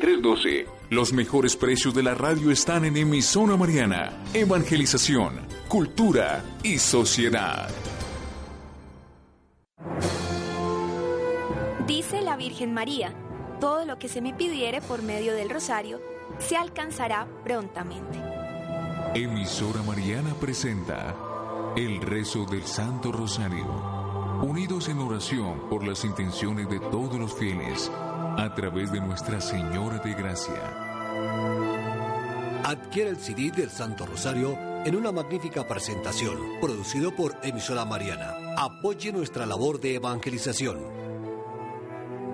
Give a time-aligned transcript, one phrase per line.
[0.00, 0.66] 312.
[0.90, 4.22] Los mejores precios de la radio están en Emisora Mariana.
[4.32, 7.68] Evangelización, cultura y sociedad.
[11.88, 13.12] Dice la Virgen María,
[13.58, 15.98] todo lo que se me pidiere por medio del rosario
[16.38, 18.20] se alcanzará prontamente.
[19.16, 21.16] Emisora Mariana presenta
[21.74, 23.66] el rezo del Santo Rosario.
[24.42, 27.90] Unidos en oración por las intenciones de todos los fieles
[28.38, 30.62] a través de Nuestra Señora de Gracia.
[32.62, 38.54] Adquiere el CD del Santo Rosario en una magnífica presentación, producido por Emisora Mariana.
[38.56, 40.78] Apoye nuestra labor de evangelización.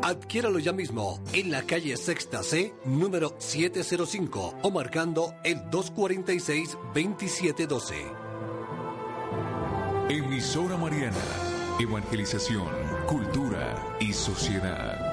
[0.03, 7.95] Adquiéralo ya mismo en la calle Sexta C, número 705 o marcando el 246-2712.
[10.11, 11.17] Emisora Mariana,
[11.81, 12.69] evangelización,
[13.07, 15.04] cultura y sociedad.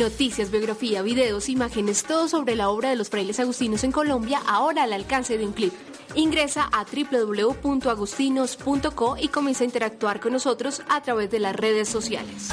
[0.00, 4.84] Noticias, biografía, videos, imágenes, todo sobre la obra de los frailes agustinos en Colombia, ahora
[4.84, 5.74] al alcance de un clip.
[6.14, 12.48] Ingresa a www.agustinos.co y comienza a interactuar con nosotros a través de las redes sociales.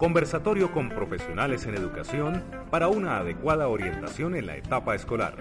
[0.00, 5.36] Conversatorio con profesionales en educación para una adecuada orientación en la etapa escolar.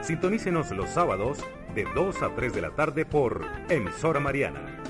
[0.00, 1.38] Sintonícenos los sábados
[1.72, 4.82] de 2 a 3 de la tarde por Emisora Mariana,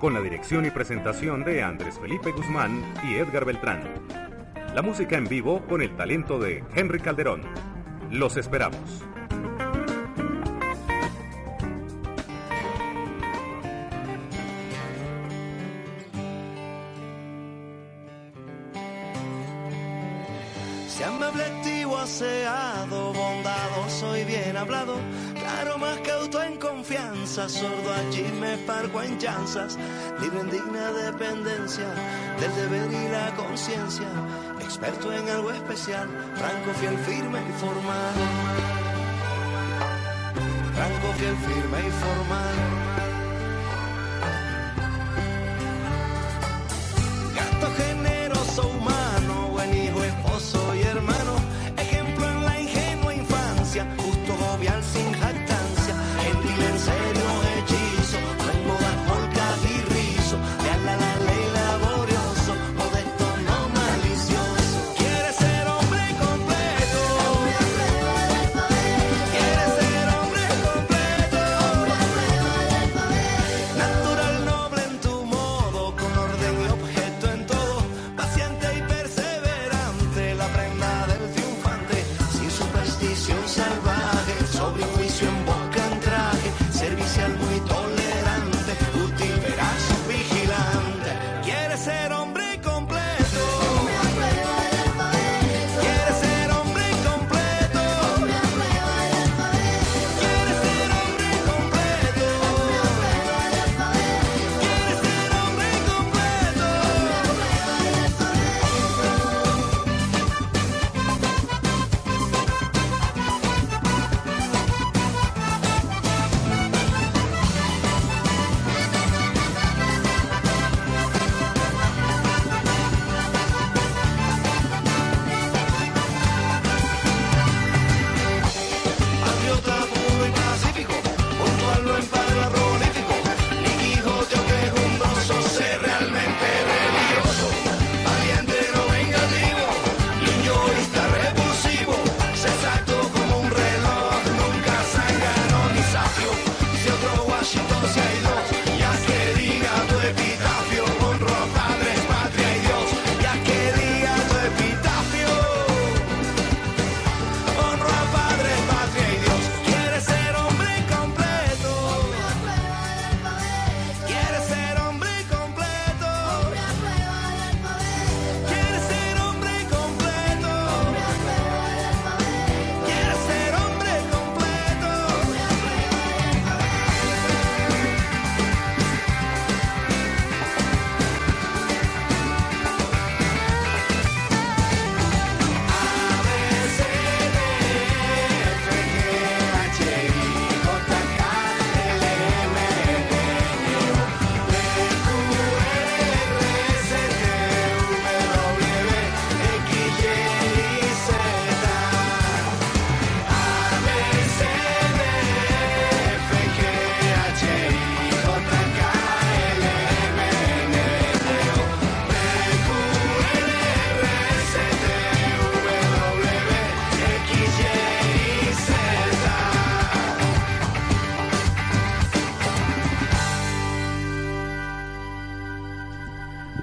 [0.00, 3.84] con la dirección y presentación de Andrés Felipe Guzmán y Edgar Beltrán.
[4.74, 7.42] La música en vivo con el talento de Henry Calderón.
[8.10, 9.04] Los esperamos.
[27.30, 29.78] Sordo allí me parco en chanzas.
[30.20, 31.86] Libre en digna dependencia
[32.40, 34.08] del deber y la conciencia.
[34.60, 38.14] Experto en algo especial, franco, fiel, firme y formal.
[40.74, 42.79] Franco, fiel, firme y formal.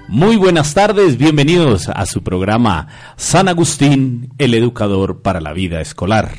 [0.08, 6.30] Muy buenas tardes, bienvenidos a su programa San Agustín, el educador para la vida escolar.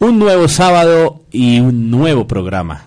[0.00, 2.86] Un nuevo sábado y un nuevo programa.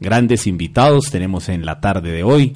[0.00, 2.54] Grandes invitados tenemos en la tarde de hoy,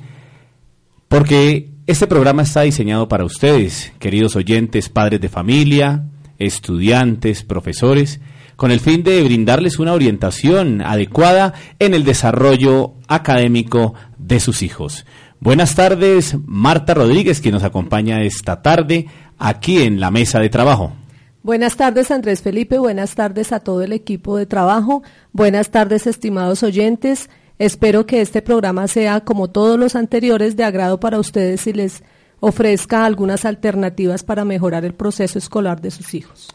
[1.08, 6.05] porque este programa está diseñado para ustedes, queridos oyentes, padres de familia,
[6.38, 8.19] estudiantes, profesores,
[8.56, 15.05] con el fin de brindarles una orientación adecuada en el desarrollo académico de sus hijos.
[15.40, 19.06] Buenas tardes, Marta Rodríguez, que nos acompaña esta tarde
[19.38, 20.93] aquí en la mesa de trabajo.
[21.43, 22.79] Buenas tardes, Andrés Felipe.
[22.79, 25.02] Buenas tardes a todo el equipo de trabajo.
[25.32, 27.31] Buenas tardes, estimados oyentes.
[27.58, 32.02] Espero que este programa sea, como todos los anteriores, de agrado para ustedes y les
[32.41, 36.49] ofrezca algunas alternativas para mejorar el proceso escolar de sus hijos.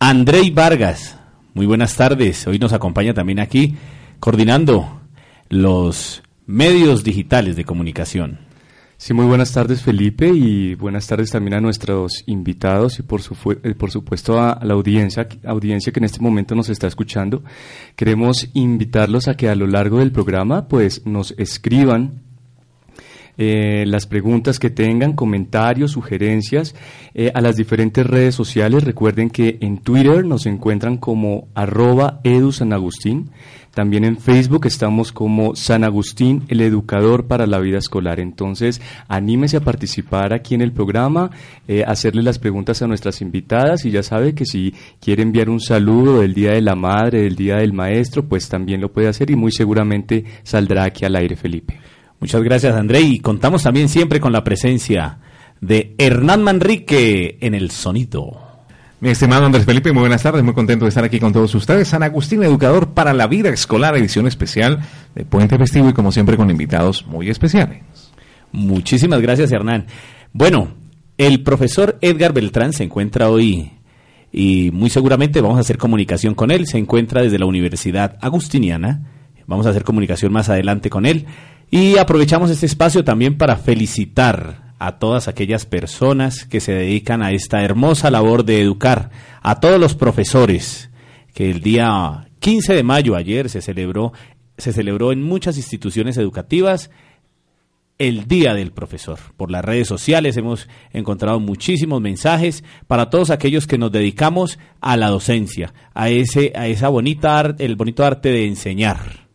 [0.00, 1.16] Andrei Vargas,
[1.54, 2.46] muy buenas tardes.
[2.46, 3.76] Hoy nos acompaña también aquí
[4.20, 5.00] coordinando
[5.48, 8.38] los medios digitales de comunicación.
[8.96, 13.90] Sí, muy buenas tardes Felipe y buenas tardes también a nuestros invitados y por, eh,
[13.90, 17.44] supuesto a, la audiencia, audiencia que en este momento nos está escuchando.
[17.94, 22.22] Queremos invitarlos a que a lo largo del programa pues nos escriban
[23.38, 26.74] eh, las preguntas que tengan, comentarios, sugerencias
[27.14, 28.82] eh, a las diferentes redes sociales.
[28.82, 33.30] Recuerden que en Twitter nos encuentran como arroba edusanagustín.
[33.78, 38.18] También en Facebook estamos como San Agustín, el educador para la vida escolar.
[38.18, 41.30] Entonces, anímese a participar aquí en el programa,
[41.68, 45.60] eh, hacerle las preguntas a nuestras invitadas y ya sabe que si quiere enviar un
[45.60, 49.30] saludo del Día de la Madre, del Día del Maestro, pues también lo puede hacer
[49.30, 51.78] y muy seguramente saldrá aquí al aire, Felipe.
[52.20, 53.00] Muchas gracias, André.
[53.00, 55.18] Y contamos también siempre con la presencia
[55.60, 58.48] de Hernán Manrique en el sonido.
[59.00, 61.86] Mi estimado Andrés Felipe, muy buenas tardes, muy contento de estar aquí con todos ustedes.
[61.86, 64.80] San Agustín, educador para la vida escolar, edición especial
[65.14, 67.82] de Puente Festivo y como siempre con invitados muy especiales.
[68.50, 69.86] Muchísimas gracias, Hernán.
[70.32, 70.72] Bueno,
[71.16, 73.70] el profesor Edgar Beltrán se encuentra hoy
[74.32, 76.66] y muy seguramente vamos a hacer comunicación con él.
[76.66, 79.12] Se encuentra desde la Universidad Agustiniana.
[79.46, 81.26] Vamos a hacer comunicación más adelante con él.
[81.70, 87.32] Y aprovechamos este espacio también para felicitar a todas aquellas personas que se dedican a
[87.32, 89.10] esta hermosa labor de educar,
[89.42, 90.90] a todos los profesores,
[91.34, 94.12] que el día 15 de mayo ayer se celebró,
[94.56, 96.90] se celebró en muchas instituciones educativas
[97.98, 99.18] el Día del Profesor.
[99.36, 104.96] Por las redes sociales hemos encontrado muchísimos mensajes para todos aquellos que nos dedicamos a
[104.96, 109.27] la docencia, a ese, a esa bonita el bonito arte de enseñar.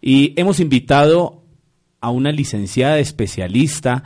[0.00, 1.44] y hemos invitado
[2.00, 4.02] a una licenciada especialista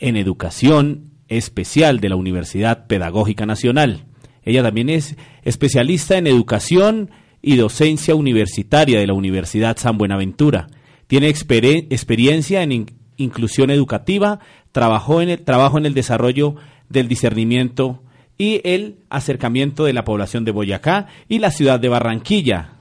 [0.00, 4.06] en Educación Especial de la Universidad Pedagógica Nacional.
[4.42, 10.66] Ella también es especialista en Educación y Docencia Universitaria de la Universidad San Buenaventura.
[11.06, 14.40] Tiene experiencia en inclusión educativa,
[14.72, 16.56] trabajó en el, trabajo en el desarrollo
[16.88, 18.02] del discernimiento
[18.36, 22.79] y el acercamiento de la población de Boyacá y la ciudad de Barranquilla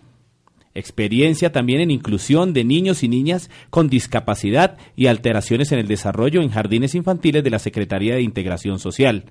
[0.73, 6.41] experiencia también en inclusión de niños y niñas con discapacidad y alteraciones en el desarrollo
[6.41, 9.25] en jardines infantiles de la Secretaría de Integración Social.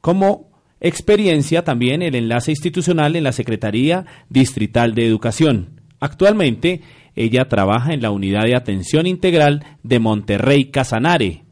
[0.00, 5.80] Como experiencia también el enlace institucional en la Secretaría Distrital de Educación.
[6.00, 6.82] Actualmente,
[7.16, 11.42] ella trabaja en la Unidad de Atención Integral de Monterrey Casanare.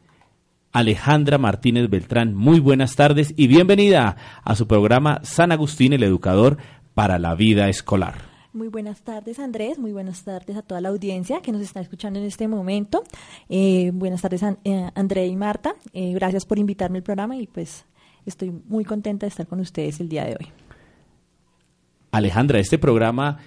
[0.72, 6.58] Alejandra Martínez Beltrán, muy buenas tardes y bienvenida a su programa San Agustín el Educador
[6.94, 8.35] para la Vida Escolar.
[8.56, 9.78] Muy buenas tardes, Andrés.
[9.78, 13.04] Muy buenas tardes a toda la audiencia que nos está escuchando en este momento.
[13.50, 15.74] Eh, buenas tardes, eh, André y Marta.
[15.92, 17.84] Eh, gracias por invitarme al programa y pues
[18.24, 20.46] estoy muy contenta de estar con ustedes el día de hoy.
[22.12, 23.40] Alejandra, este programa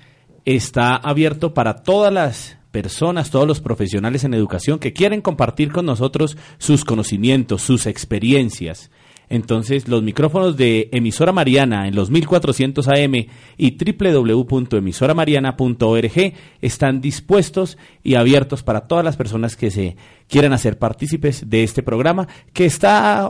[0.46, 5.88] está abierto para todas las personas, todos los profesionales en educación que quieren compartir con
[5.88, 8.92] nosotros sus conocimientos, sus experiencias.
[9.30, 18.16] Entonces, los micrófonos de emisora Mariana en los 1400 AM y www.emisoramariana.org están dispuestos y
[18.16, 19.96] abiertos para todas las personas que se
[20.28, 23.30] quieran hacer partícipes de este programa que está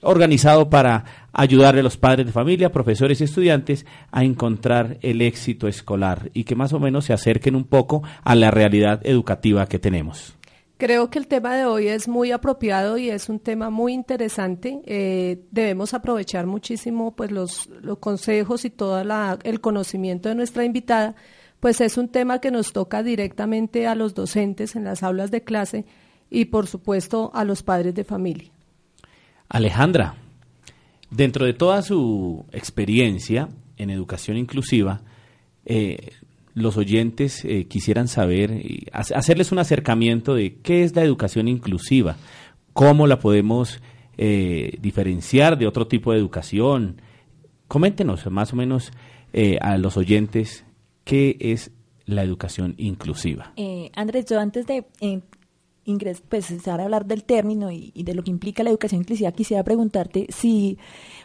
[0.00, 5.68] organizado para ayudarle a los padres de familia, profesores y estudiantes a encontrar el éxito
[5.68, 9.78] escolar y que más o menos se acerquen un poco a la realidad educativa que
[9.78, 10.34] tenemos.
[10.78, 14.82] Creo que el tema de hoy es muy apropiado y es un tema muy interesante.
[14.84, 19.02] Eh, debemos aprovechar muchísimo pues los, los consejos y todo
[19.42, 21.14] el conocimiento de nuestra invitada,
[21.60, 25.42] pues es un tema que nos toca directamente a los docentes en las aulas de
[25.42, 25.86] clase
[26.28, 28.50] y por supuesto a los padres de familia.
[29.48, 30.16] Alejandra,
[31.10, 35.00] dentro de toda su experiencia en educación inclusiva,
[35.64, 36.12] eh,
[36.56, 42.16] los oyentes eh, quisieran saber, hacerles un acercamiento de qué es la educación inclusiva,
[42.72, 43.82] cómo la podemos
[44.16, 47.02] eh, diferenciar de otro tipo de educación.
[47.68, 48.90] Coméntenos más o menos
[49.34, 50.64] eh, a los oyentes
[51.04, 51.72] qué es
[52.06, 53.52] la educación inclusiva.
[53.94, 54.86] Andrés, yo antes de
[55.84, 59.02] ingresar, pues, empezar a hablar del término y, y de lo que implica la educación
[59.02, 60.78] inclusiva, quisiera preguntarte si,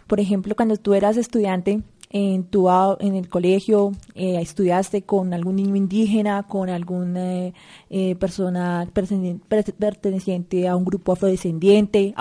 [0.07, 1.83] por ejemplo, cuando tú eras estudiante,
[2.13, 7.53] en, tu, en el colegio eh, estudiaste con algún niño indígena, con alguna eh,
[7.89, 12.13] eh, persona perteneciente a un grupo afrodescendiente,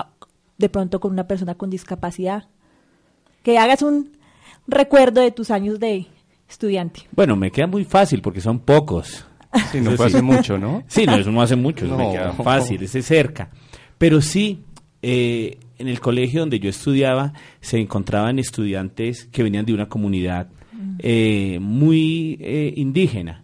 [0.57, 2.45] de pronto con una persona con discapacidad.
[3.43, 4.11] Que hagas un
[4.65, 6.07] recuerdo de tus años de
[6.49, 7.01] estudiante.
[7.11, 9.25] Bueno, me queda muy fácil porque son pocos.
[9.73, 10.83] Sí, no fue hace mucho, ¿no?
[10.87, 13.49] Sí, no, eso no hace mucho, me queda fácil, es cerca.
[13.97, 14.63] Pero sí,
[15.01, 20.47] eh, en el colegio donde yo estudiaba se encontraban estudiantes que venían de una comunidad
[20.99, 23.43] eh, muy eh, indígena.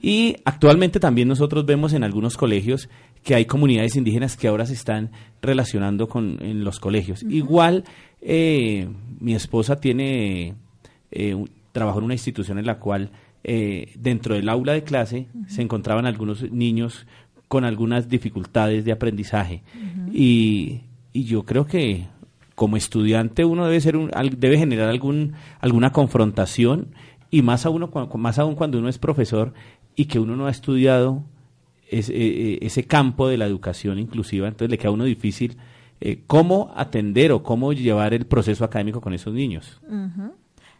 [0.00, 2.88] Y actualmente también nosotros vemos en algunos colegios
[3.22, 5.10] que hay comunidades indígenas que ahora se están
[5.42, 7.24] relacionando con en los colegios.
[7.24, 7.84] Igual
[8.20, 8.88] eh,
[9.18, 10.54] mi esposa tiene
[11.72, 13.10] trabajo en una institución en la cual
[13.42, 17.06] dentro del aula de clase se encontraban algunos niños
[17.48, 19.62] con algunas dificultades de aprendizaje.
[20.12, 20.80] Y
[21.14, 22.08] y yo creo que
[22.54, 26.88] como estudiante uno debe ser un, debe generar algún alguna confrontación
[27.30, 29.54] y más aún más aún cuando uno es profesor
[29.96, 31.22] y que uno no ha estudiado
[31.88, 35.56] ese, e, e, ese campo de la educación inclusiva entonces le queda a uno difícil
[36.00, 39.80] eh, cómo atender o cómo llevar el proceso académico con esos niños.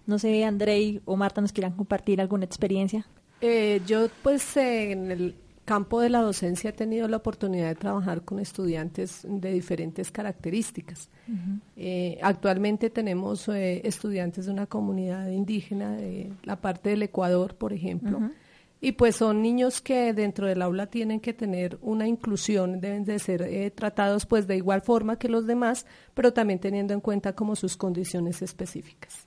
[0.07, 3.07] No sé Andrei o Marta nos quieran compartir alguna experiencia
[3.41, 5.35] eh, yo pues en el
[5.65, 11.09] campo de la docencia he tenido la oportunidad de trabajar con estudiantes de diferentes características.
[11.77, 17.73] Eh, actualmente tenemos eh, estudiantes de una comunidad indígena de la parte del Ecuador, por
[17.73, 18.31] ejemplo,
[18.81, 23.19] y pues son niños que dentro del aula tienen que tener una inclusión, deben de
[23.19, 27.35] ser eh, tratados pues de igual forma que los demás, pero también teniendo en cuenta
[27.35, 29.27] como sus condiciones específicas.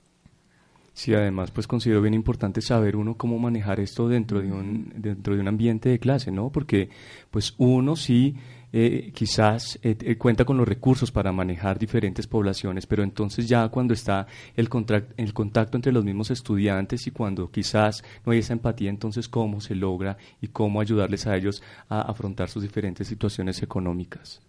[0.98, 5.36] Sí, además, pues considero bien importante saber uno cómo manejar esto dentro de un, dentro
[5.36, 6.50] de un ambiente de clase, ¿no?
[6.50, 6.88] Porque,
[7.30, 8.34] pues uno sí
[8.72, 13.68] eh, quizás eh, eh, cuenta con los recursos para manejar diferentes poblaciones, pero entonces ya
[13.68, 14.26] cuando está
[14.56, 14.68] el,
[15.16, 19.60] el contacto entre los mismos estudiantes y cuando quizás no hay esa empatía, entonces cómo
[19.60, 24.40] se logra y cómo ayudarles a ellos a afrontar sus diferentes situaciones económicas.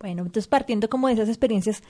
[0.00, 1.82] Bueno, entonces partiendo como de esas experiencias,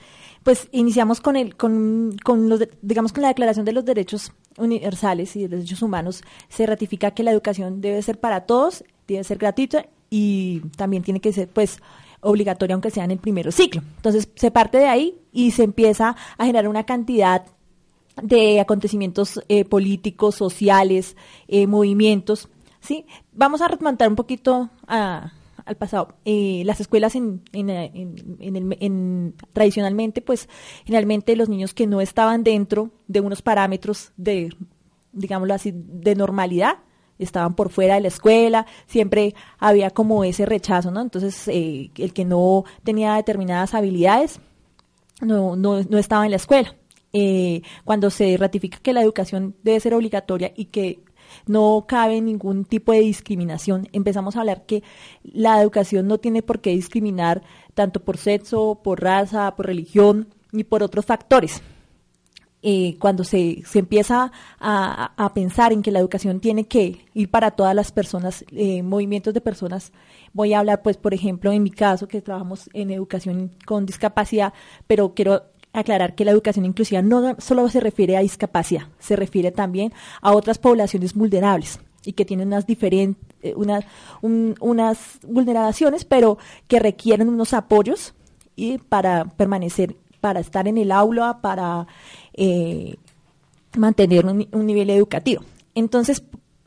[0.43, 5.33] pues iniciamos con el, con, con los, digamos con la Declaración de los Derechos Universales
[5.37, 9.37] y de Derechos Humanos, se ratifica que la educación debe ser para todos, debe ser
[9.37, 11.79] gratuita y también tiene que ser, pues,
[12.19, 13.81] obligatoria aunque sea en el primer ciclo.
[13.95, 17.45] Entonces se parte de ahí y se empieza a generar una cantidad
[18.21, 21.15] de acontecimientos eh, políticos, sociales,
[21.47, 22.49] eh, movimientos,
[22.81, 23.05] ¿sí?
[23.31, 25.31] Vamos a remontar un poquito a
[25.65, 26.15] al pasado.
[26.25, 30.49] Eh, las escuelas en, en, en, tradicionalmente, pues
[30.85, 34.53] generalmente los niños que no estaban dentro de unos parámetros de,
[35.11, 36.79] digámoslo así, de normalidad,
[37.19, 41.01] estaban por fuera de la escuela, siempre había como ese rechazo, ¿no?
[41.01, 44.39] Entonces, eh, el que no tenía determinadas habilidades
[45.21, 46.75] no, no, no estaba en la escuela.
[47.13, 51.01] Eh, cuando se ratifica que la educación debe ser obligatoria y que
[51.47, 53.87] no cabe ningún tipo de discriminación.
[53.91, 54.83] Empezamos a hablar que
[55.23, 57.41] la educación no tiene por qué discriminar
[57.73, 61.61] tanto por sexo, por raza, por religión, ni por otros factores.
[62.63, 67.51] Eh, cuando se, se empieza a, pensar en que la educación tiene que ir para
[67.51, 69.91] todas las personas, eh, movimientos de personas,
[70.33, 74.53] voy a hablar, pues, por ejemplo, en mi caso, que trabajamos en educación con discapacidad,
[74.85, 79.51] pero quiero aclarar que la educación inclusiva no solo se refiere a discapacidad, se refiere
[79.51, 83.85] también a otras poblaciones vulnerables y que tienen unas diferentes, eh, unas,
[84.21, 86.37] unas vulneraciones, pero
[86.67, 88.13] que requieren unos apoyos
[88.55, 91.87] y para permanecer, para estar en el aula, para
[92.33, 92.95] eh,
[93.77, 95.43] mantener un, nivel educativo.
[95.75, 96.23] Entonces,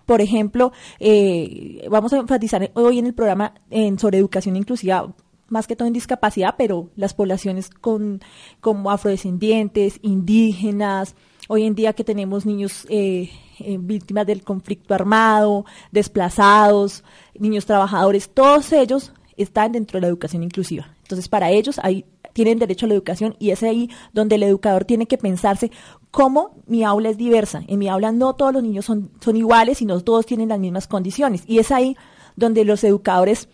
[0.07, 5.13] por ejemplo, eh, vamos a enfatizar hoy en el programa en, sobre educación inclusiva
[5.49, 8.21] más que todo en discapacidad, pero las poblaciones con,
[8.61, 11.15] como afrodescendientes, indígenas,
[11.49, 13.31] hoy en día que tenemos niños eh,
[13.61, 17.05] eh, víctimas del conflicto armado, desplazados,
[17.39, 20.95] niños trabajadores, todos ellos están dentro de la educación inclusiva.
[21.03, 24.85] Entonces, para ellos ahí tienen derecho a la educación y es ahí donde el educador
[24.85, 25.71] tiene que pensarse
[26.11, 27.63] cómo mi aula es diversa.
[27.67, 30.59] En mi aula no todos los niños son, son iguales y no todos tienen las
[30.59, 31.45] mismas condiciones.
[31.47, 31.97] Y es ahí
[32.37, 33.49] donde los educadores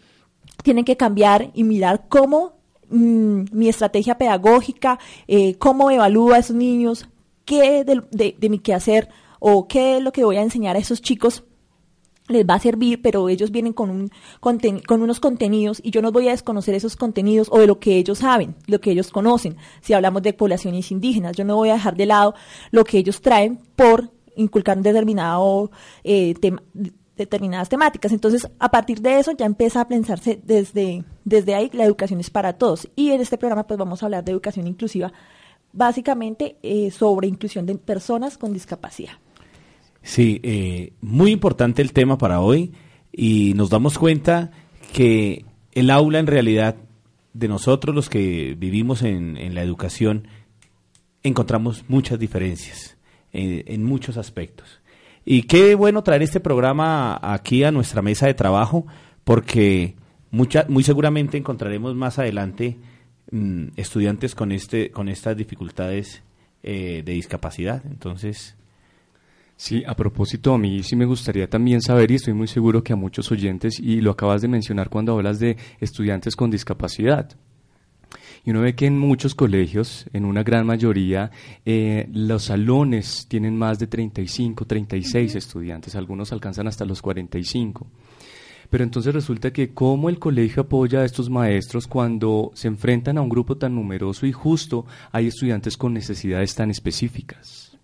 [0.63, 2.55] tienen que cambiar y mirar cómo
[2.89, 7.09] mm, mi estrategia pedagógica, eh, cómo evalúo a esos niños,
[7.45, 10.81] qué de, de, de mi quehacer o qué es lo que voy a enseñar a
[10.81, 11.45] esos chicos
[12.31, 16.13] les va a servir, pero ellos vienen con, un, con unos contenidos y yo no
[16.13, 19.57] voy a desconocer esos contenidos o de lo que ellos saben, lo que ellos conocen.
[19.81, 22.35] Si hablamos de poblaciones indígenas, yo no voy a dejar de lado
[22.71, 25.71] lo que ellos traen por inculcar un determinado
[26.05, 26.63] eh, tema,
[27.25, 28.13] determinadas temáticas.
[28.13, 32.31] Entonces, a partir de eso ya empieza a pensarse desde, desde ahí, la educación es
[32.31, 32.89] para todos.
[32.97, 35.13] Y en este programa pues vamos a hablar de educación inclusiva,
[35.73, 39.13] básicamente eh, sobre inclusión de personas con discapacidad.
[40.03, 42.73] Sí, eh, muy importante el tema para hoy
[43.13, 44.51] y nos damos cuenta
[44.93, 46.77] que el aula en realidad
[47.35, 50.27] de nosotros los que vivimos en, en la educación
[51.23, 52.97] encontramos muchas diferencias
[53.33, 54.81] eh, en muchos aspectos.
[55.25, 58.87] Y qué bueno traer este programa aquí a nuestra mesa de trabajo
[59.25, 59.95] porque
[60.31, 62.79] mucha, muy seguramente encontraremos más adelante
[63.31, 66.23] mm, estudiantes con, este, con estas dificultades
[66.63, 67.83] eh, de discapacidad.
[67.87, 68.57] Entonces,
[69.61, 72.95] Sí, a propósito, a mí sí me gustaría también saber, y estoy muy seguro que
[72.95, 77.37] a muchos oyentes, y lo acabas de mencionar cuando hablas de estudiantes con discapacidad.
[78.45, 81.31] Y uno ve que en muchos colegios, en una gran mayoría,
[81.65, 87.87] eh, los salones tienen más de 35, 36 estudiantes, algunos alcanzan hasta los 45.
[88.71, 93.23] Pero entonces resulta que cómo el colegio apoya a estos maestros cuando se enfrentan a
[93.23, 97.77] un grupo tan numeroso y justo hay estudiantes con necesidades tan específicas.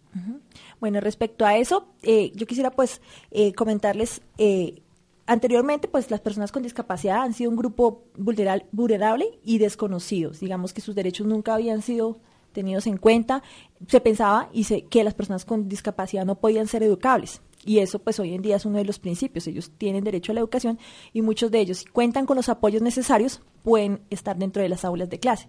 [0.80, 4.82] Bueno, respecto a eso, eh, yo quisiera pues eh, comentarles, eh,
[5.26, 10.80] anteriormente pues las personas con discapacidad han sido un grupo vulnerable y desconocidos, digamos que
[10.80, 12.20] sus derechos nunca habían sido
[12.52, 13.42] tenidos en cuenta,
[13.86, 17.42] se pensaba y se, que las personas con discapacidad no podían ser educables.
[17.66, 19.46] Y eso pues hoy en día es uno de los principios.
[19.46, 20.78] Ellos tienen derecho a la educación
[21.12, 24.86] y muchos de ellos, si cuentan con los apoyos necesarios, pueden estar dentro de las
[24.86, 25.48] aulas de clase.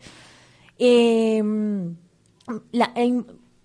[0.78, 1.96] Em,
[2.72, 2.92] la,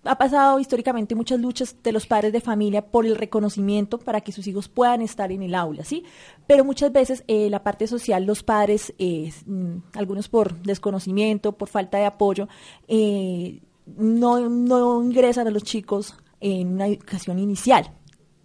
[0.05, 4.31] ha pasado históricamente muchas luchas de los padres de familia por el reconocimiento para que
[4.31, 6.03] sus hijos puedan estar en el aula, ¿sí?
[6.45, 11.69] Pero muchas veces eh, la parte social, los padres, eh, mm, algunos por desconocimiento, por
[11.69, 12.49] falta de apoyo,
[12.87, 13.61] eh,
[13.97, 17.91] no, no ingresan a los chicos en una educación inicial.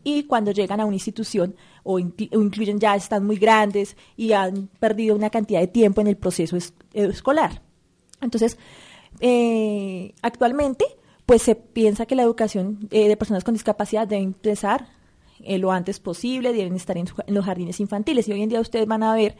[0.04, 5.16] Y cuando llegan a una institución o, incluyen ya están muy grandes y han perdido
[5.16, 6.56] una cantidad de tiempo en el proceso
[6.94, 7.62] escolar.
[8.20, 8.56] Entonces,
[10.22, 10.97] actualmente
[11.28, 14.88] pues se piensa que la educación eh, de personas con discapacidad debe empezar
[15.40, 18.26] eh, lo antes posible, deben estar en, los jardines infantiles.
[18.26, 19.36] Y hoy en día ustedes van a ver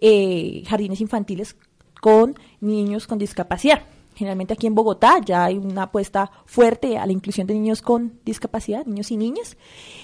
[0.00, 1.56] eh, jardines infantiles
[1.98, 3.84] con niños con discapacidad.
[4.14, 8.20] Generalmente aquí en Bogotá ya hay una apuesta fuerte a la inclusión de niños con
[8.26, 9.56] discapacidad, niños y niñas.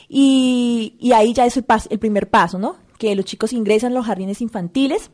[0.08, 2.76] Y, y ahí ya es el, el primer paso, ¿no?
[2.96, 5.10] Que los chicos ingresan a los jardines infantiles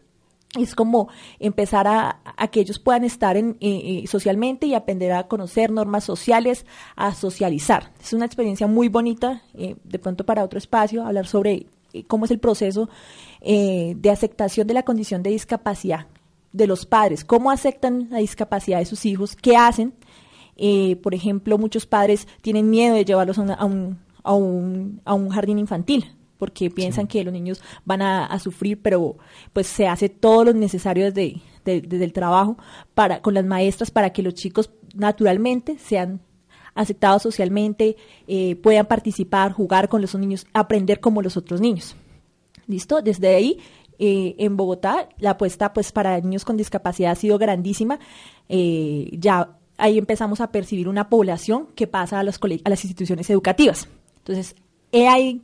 [0.58, 5.70] es como empezar a, que ellos puedan estar eh, eh, socialmente y aprender a conocer
[5.70, 7.92] normas sociales, a socializar.
[8.02, 11.66] Es una experiencia muy bonita, eh, de pronto para otro espacio, hablar sobre
[12.06, 12.88] cómo es el proceso
[13.42, 16.06] de aceptación de la condición de discapacidad
[16.52, 19.92] de los padres, cómo aceptan la discapacidad de sus hijos, qué hacen.
[21.02, 23.64] por ejemplo, muchos padres tienen miedo de llevarlos a
[24.34, 29.16] un jardín infantil porque piensan que los niños van a, sufrir, pero
[29.52, 32.56] pues se hace todo lo necesario desde, desde el trabajo
[32.94, 36.20] para, con las maestras para que los chicos naturalmente sean
[36.74, 37.94] aceptados socialmente,
[38.26, 41.94] eh, puedan participar, jugar con los niños, aprender como los otros niños.
[42.66, 43.02] ¿Listo?
[43.02, 43.60] Desde ahí,
[44.00, 48.00] eh, en Bogotá, la apuesta pues para niños con discapacidad ha sido grandísima.
[48.48, 53.30] Eh, ya ahí empezamos a percibir una población que pasa a, los a las instituciones
[53.30, 53.88] educativas.
[54.18, 54.56] Entonces,
[54.90, 55.40] he ahí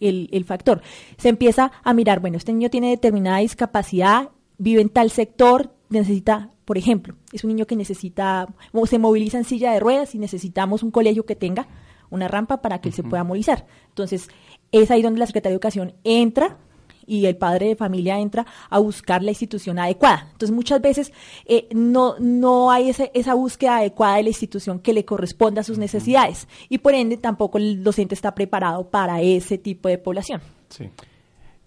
[0.00, 0.82] el, factor.
[1.18, 6.50] Se empieza a mirar, bueno, este niño tiene determinada discapacidad, vive en tal sector, necesita,
[6.64, 10.18] por ejemplo, es un niño que necesita, o se moviliza en silla de ruedas y
[10.18, 11.68] necesitamos un colegio que tenga
[12.10, 13.66] una rampa para que él se pueda movilizar.
[13.88, 14.28] Entonces,
[14.72, 16.58] es ahí donde la Secretaría de Educación entra
[17.06, 20.28] y el padre de familia entra a buscar la institución adecuada.
[20.32, 21.12] Entonces muchas veces
[21.46, 25.78] eh, no, no hay esa búsqueda adecuada de la institución que le corresponda a sus
[25.78, 30.40] necesidades y por ende tampoco el docente está preparado para ese tipo de población.
[30.68, 30.90] Sí.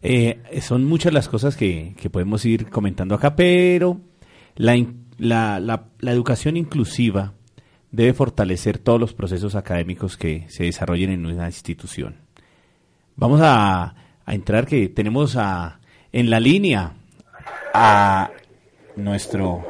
[0.02, 4.00] Eh, son muchas las cosas que, que, podemos ir comentando acá, pero
[4.56, 4.78] la,
[5.18, 7.34] la, la, la educación inclusiva
[7.92, 12.16] debe fortalecer todos los procesos académicos que se desarrollen en una institución.
[13.16, 13.96] Vamos a,
[14.30, 15.80] a entrar que tenemos a,
[16.12, 16.92] en la línea
[17.74, 18.30] a
[18.96, 19.66] nuestro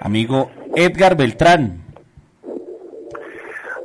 [0.00, 1.84] amigo Edgar Beltrán.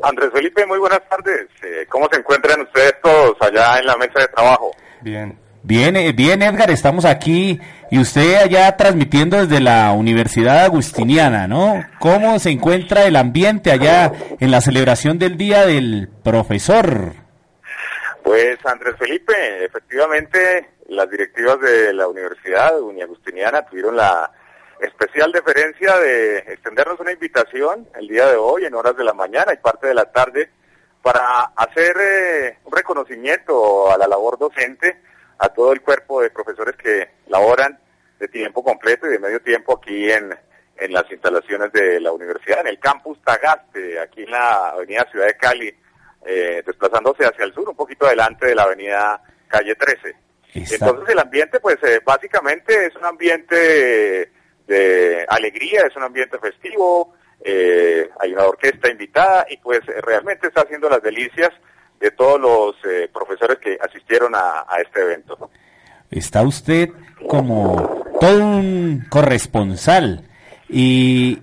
[0.02, 1.48] Andrés Felipe, muy buenas tardes.
[1.64, 4.72] Eh, ¿Cómo se encuentran ustedes todos allá en la mesa de trabajo?
[5.02, 5.38] Bien.
[5.62, 7.60] Bien, eh, bien Edgar, estamos aquí
[7.92, 11.86] y usted allá transmitiendo desde la Universidad Agustiniana, ¿no?
[12.00, 17.14] ¿Cómo se encuentra el ambiente allá en la celebración del Día del Profesor?
[18.23, 24.31] Pues Andrés Felipe, efectivamente las directivas de la Universidad Agustiniana tuvieron la
[24.79, 29.53] especial deferencia de extendernos una invitación el día de hoy en horas de la mañana
[29.53, 30.49] y parte de la tarde
[31.01, 35.01] para hacer eh, un reconocimiento a la labor docente,
[35.39, 37.79] a todo el cuerpo de profesores que laboran
[38.19, 40.36] de tiempo completo y de medio tiempo aquí en,
[40.77, 45.27] en las instalaciones de la universidad, en el campus Tagaste, aquí en la avenida Ciudad
[45.27, 45.75] de Cali,
[46.25, 50.15] eh, desplazándose hacia el sur, un poquito adelante de la avenida Calle 13.
[50.53, 54.31] Entonces el ambiente, pues eh, básicamente es un ambiente
[54.67, 60.62] de alegría, es un ambiente festivo, eh, hay una orquesta invitada y pues realmente está
[60.62, 61.49] haciendo las delicias
[61.99, 65.49] de todos los eh, profesores que asistieron a, a, este evento.
[66.10, 66.89] Está usted
[67.27, 70.27] como todo un corresponsal
[70.67, 71.39] y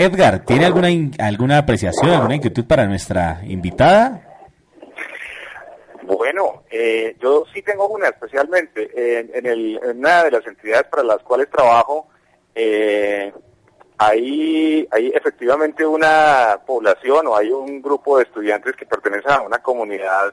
[0.00, 0.86] Edgar, ¿tiene alguna
[1.18, 4.22] alguna apreciación, alguna inquietud para nuestra invitada?
[6.04, 10.84] Bueno, eh, yo sí tengo una especialmente en, en, el, en una de las entidades
[10.84, 12.06] para las cuales trabajo
[12.54, 13.32] eh,
[13.98, 19.58] hay, hay efectivamente una población o hay un grupo de estudiantes que pertenecen a una
[19.58, 20.32] comunidad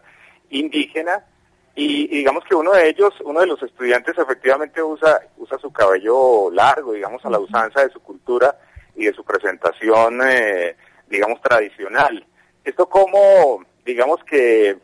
[0.52, 1.26] indígena
[1.74, 5.74] y, y, digamos que uno de ellos, uno de los estudiantes efectivamente usa, usa su
[5.74, 8.56] cabello largo, digamos a la usanza de su cultura
[8.96, 10.76] y de su presentación, eh,
[11.08, 12.26] digamos, tradicional.
[12.64, 14.78] Esto como, digamos que,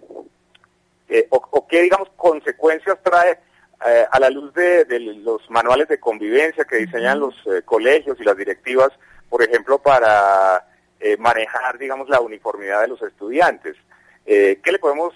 [1.10, 3.40] eh, o, o qué, digamos, consecuencias trae
[3.84, 8.16] eh, a la luz de, de, los manuales de convivencia que diseñan los eh, colegios
[8.20, 8.90] y las directivas,
[9.28, 10.68] por ejemplo, para
[11.00, 13.76] eh, manejar, digamos, la uniformidad de los estudiantes.
[14.24, 15.14] ¿Qué le podemos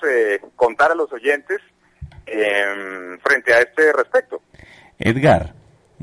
[0.55, 1.61] contar a los oyentes
[2.25, 4.41] frente a este respecto?
[4.97, 5.53] Edgar,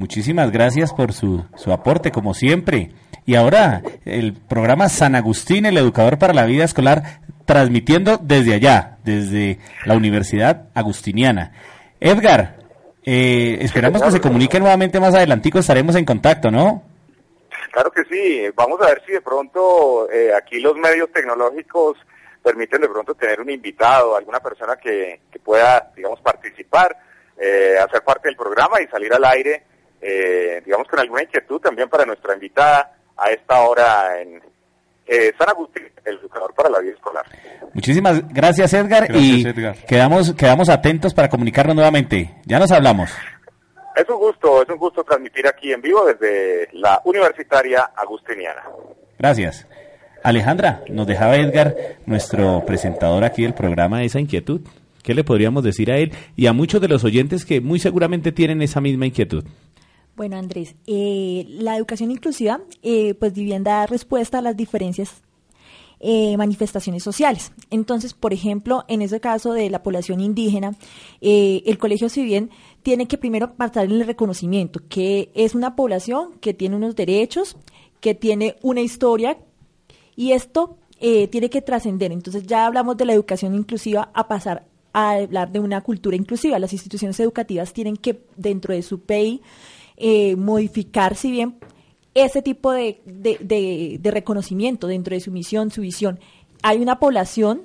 [0.02, 2.90] muchísimas gracias por su, su aporte, como siempre.
[3.24, 8.98] Y ahora, el programa San Agustín, el educador para la vida escolar, transmitiendo desde allá,
[9.04, 11.52] desde la Universidad Agustiniana.
[12.00, 12.56] Edgar,
[13.04, 16.82] eh, esperamos que se comunique nuevamente más adelantico, estaremos en contacto, ¿no?
[17.70, 21.96] Claro que sí, vamos a ver si de pronto eh, aquí los medios tecnológicos
[22.42, 26.96] permiten de pronto tener un invitado, alguna persona que, que pueda, digamos, participar,
[27.40, 29.62] eh, hacer parte del programa y salir al aire,
[30.02, 34.42] eh, digamos, con alguna inquietud también para nuestra invitada a esta hora en,
[35.06, 37.24] eh, San Agustín, el educador para la vida escolar.
[37.72, 39.76] Muchísimas gracias Edgar Gracias, y Edgar.
[39.86, 42.34] quedamos quedamos atentos para comunicarnos nuevamente.
[42.44, 43.10] Ya nos hablamos.
[43.94, 48.62] Es un gusto, es un gusto transmitir aquí en vivo desde la Universitaria Agustiniana.
[49.18, 49.66] Gracias.
[50.24, 51.74] Alejandra, nos dejaba Edgar,
[52.06, 54.62] nuestro presentador aquí del programa, esa inquietud.
[55.02, 58.30] ¿Qué le podríamos decir a él y a muchos de los oyentes que muy seguramente
[58.30, 59.44] tienen esa misma inquietud?
[60.14, 65.22] Bueno, Andrés, eh, la educación inclusiva, eh, pues bien da respuesta a las diferencias
[66.04, 67.52] eh, manifestaciones sociales.
[67.70, 70.74] Entonces, por ejemplo, en ese caso de la población indígena,
[71.20, 72.50] eh, el colegio, si bien
[72.82, 77.56] tiene que primero partir en el reconocimiento, que es una población que tiene unos derechos,
[78.00, 79.38] que tiene una historia,
[80.16, 82.10] y esto eh, tiene que trascender.
[82.10, 86.58] Entonces, ya hablamos de la educación inclusiva a pasar a hablar de una cultura inclusiva.
[86.58, 89.40] Las instituciones educativas tienen que, dentro de su PI,
[90.04, 91.60] eh, modificar, si bien
[92.12, 96.18] ese tipo de, de, de, reconocimiento dentro de su misión, su visión.
[96.64, 97.62] Hay una población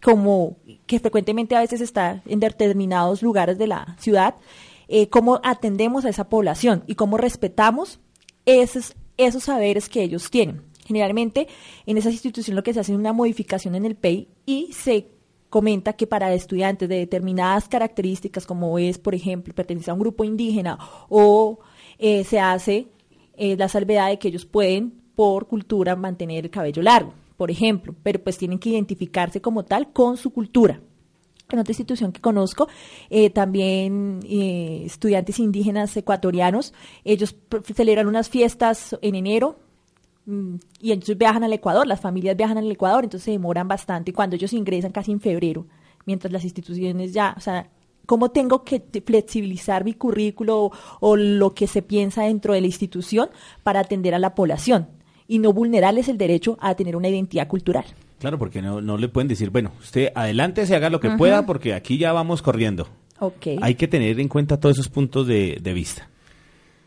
[0.00, 4.36] como que frecuentemente a veces está en determinados lugares de la ciudad,
[4.86, 7.98] eh, cómo atendemos a esa población y cómo respetamos
[8.46, 10.62] esos, esos saberes que ellos tienen.
[10.86, 11.48] Generalmente
[11.84, 15.08] en esas instituciones lo que se hace es una modificación en el PEI y se
[15.50, 20.24] comenta que para estudiantes de determinadas características, como es, por ejemplo, pertenecer a un grupo
[20.24, 21.58] indígena o
[21.98, 22.86] eh, se hace
[23.36, 27.94] eh, la salvedad de que ellos pueden, por cultura, mantener el cabello largo, por ejemplo,
[28.02, 30.80] pero pues tienen que identificarse como tal con su cultura.
[31.50, 32.68] En otra institución que conozco,
[33.10, 36.72] eh, también estudiantes indígenas ecuatorianos,
[37.04, 37.34] ellos
[37.74, 39.58] celebran unas fiestas en enero,
[40.80, 44.36] y ellos viajan al Ecuador, las familias viajan al Ecuador, entonces se demoran bastante cuando
[44.36, 45.66] ellos ingresan casi en febrero,
[46.06, 47.68] mientras las instituciones ya, o sea,
[48.06, 52.66] cómo tengo que flexibilizar mi currículo o, o, lo que se piensa dentro de la
[52.66, 53.30] institución
[53.62, 54.88] para atender a la población.
[55.28, 57.84] y no vulnerarles el derecho a tener una identidad cultural.
[58.18, 61.46] Claro, porque no, no le pueden decir, bueno, usted adelante se haga lo que pueda
[61.46, 62.88] porque aquí ya vamos corriendo.
[63.20, 63.46] Ok.
[63.62, 66.10] Hay que tener en cuenta todos esos puntos de, de vista.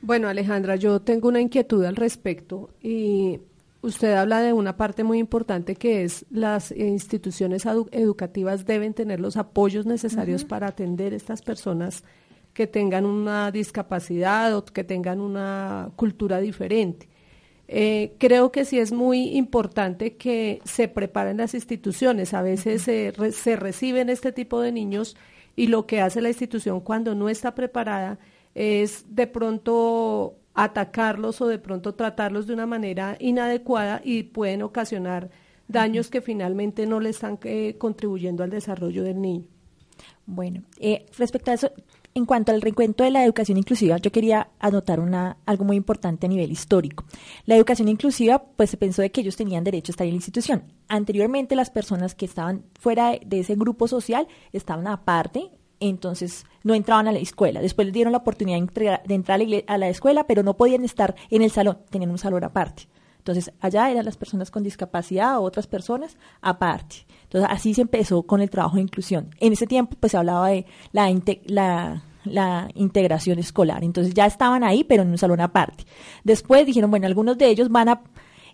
[0.05, 3.39] Bueno, Alejandra, yo tengo una inquietud al respecto y
[3.81, 9.21] usted habla de una parte muy importante que es las instituciones edu- educativas deben tener
[9.21, 12.03] los apoyos necesarios para atender estas personas
[12.53, 17.07] que tengan una discapacidad o que tengan una cultura diferente.
[17.69, 22.33] Eh, creo que sí es muy importante que se preparen las instituciones.
[22.33, 25.15] A veces se, re- se reciben este tipo de niños
[25.55, 28.19] y lo que hace la institución cuando no está preparada
[28.55, 35.29] es de pronto atacarlos o de pronto tratarlos de una manera inadecuada y pueden ocasionar
[35.67, 39.45] daños que finalmente no le están eh, contribuyendo al desarrollo del niño.
[40.25, 41.71] Bueno, eh, respecto a eso,
[42.13, 46.27] en cuanto al recuento de la educación inclusiva, yo quería anotar una, algo muy importante
[46.27, 47.05] a nivel histórico.
[47.45, 50.17] La educación inclusiva, pues se pensó de que ellos tenían derecho a estar en la
[50.17, 50.63] institución.
[50.87, 55.49] Anteriormente, las personas que estaban fuera de, de ese grupo social estaban aparte,
[55.89, 57.61] entonces no entraban a la escuela.
[57.61, 61.41] Después les dieron la oportunidad de, entrar- a la, escuela, pero no podían estar en
[61.41, 62.87] el salón, tenían un salón aparte.
[63.17, 67.05] Entonces, allá eran las personas con discapacidad o otras personas aparte.
[67.23, 69.29] Entonces, así se empezó con el trabajo de inclusión.
[69.39, 71.09] En ese tiempo, pues se hablaba de la,
[71.45, 73.83] la, la integración escolar.
[73.83, 75.85] Entonces, ya estaban ahí, pero en un salón aparte.
[76.25, 78.01] Después dijeron, bueno, algunos de ellos van a...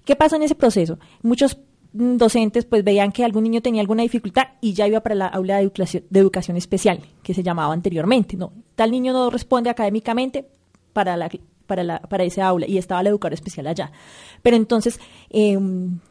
[0.06, 1.00] ¿Qué pasa en ese proceso?
[1.24, 1.60] Muchos
[1.92, 5.56] docentes pues veían que algún niño tenía alguna dificultad y ya iba para la aula
[5.58, 8.38] de educación, de educación especial, que se llamaba anteriormente.
[8.38, 10.46] No, tal niño no responde académicamente
[10.94, 11.30] para la
[11.70, 13.92] para, la, para ese aula y estaba la educadora especial allá.
[14.42, 15.00] Pero entonces,
[15.30, 15.58] eh,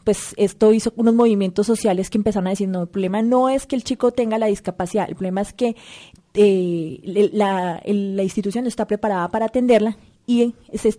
[0.04, 3.66] pues esto hizo unos movimientos sociales que empezaron a decir, no, el problema no es
[3.66, 5.74] que el chico tenga la discapacidad, el problema es que
[6.34, 9.98] eh, la, la institución no está preparada para atenderla
[10.30, 10.54] y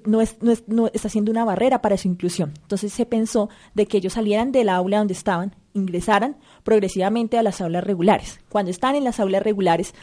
[0.07, 2.51] no, es, no, es- no está haciendo una barrera para su inclusión.
[2.63, 7.61] Entonces se pensó de que ellos salieran del aula donde estaban, ingresaran progresivamente a las
[7.61, 8.39] aulas regulares.
[8.49, 9.93] Cuando están en las aulas regulares,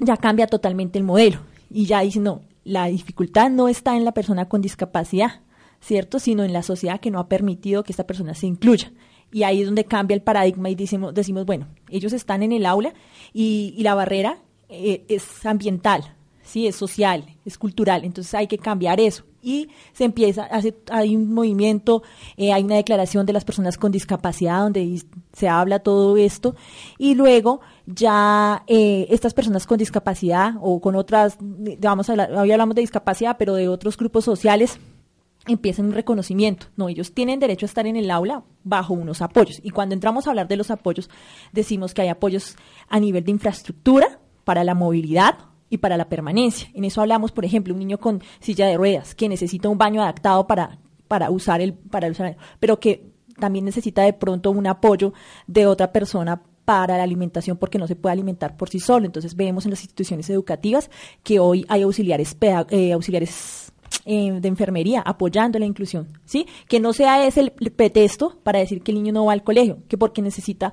[0.00, 1.38] ya cambia totalmente el modelo
[1.70, 5.40] y ya dicen, no, la dificultad no está en la persona con discapacidad,
[5.80, 6.18] ¿cierto?
[6.18, 8.90] Sino en la sociedad que no ha permitido que esta persona se incluya.
[9.30, 12.66] Y ahí es donde cambia el paradigma y decimos, decimos bueno, ellos están en el
[12.66, 12.92] aula
[13.32, 18.58] y, y la barrera eh, es ambiental, sí, es social, es cultural, entonces hay que
[18.58, 19.24] cambiar eso.
[19.42, 22.02] Y se empieza, hace, hay un movimiento,
[22.36, 25.02] eh, hay una declaración de las personas con discapacidad donde
[25.32, 26.54] se habla todo esto
[26.96, 32.52] y luego ya eh, estas personas con discapacidad o con otras, vamos a hablar, hoy
[32.52, 34.78] hablamos de discapacidad, pero de otros grupos sociales,
[35.48, 36.66] empiezan un reconocimiento.
[36.76, 39.60] No, ellos tienen derecho a estar en el aula bajo unos apoyos.
[39.62, 41.10] Y cuando entramos a hablar de los apoyos,
[41.52, 42.56] decimos que hay apoyos
[42.88, 45.38] a nivel de infraestructura para la movilidad
[45.72, 46.68] y para la permanencia.
[46.74, 50.02] En eso hablamos, por ejemplo, un niño con silla de ruedas que necesita un baño
[50.02, 55.14] adaptado para, para usar el, para usar, pero que también necesita de pronto un apoyo
[55.46, 59.06] de otra persona para la alimentación porque no se puede alimentar por sí solo.
[59.06, 60.90] Entonces vemos en las instituciones educativas
[61.22, 62.36] que hoy hay auxiliares,
[62.68, 63.72] eh, auxiliares
[64.04, 66.46] eh, de enfermería apoyando la inclusión, ¿sí?
[66.68, 69.78] Que no sea ese el pretexto para decir que el niño no va al colegio,
[69.88, 70.72] que porque necesita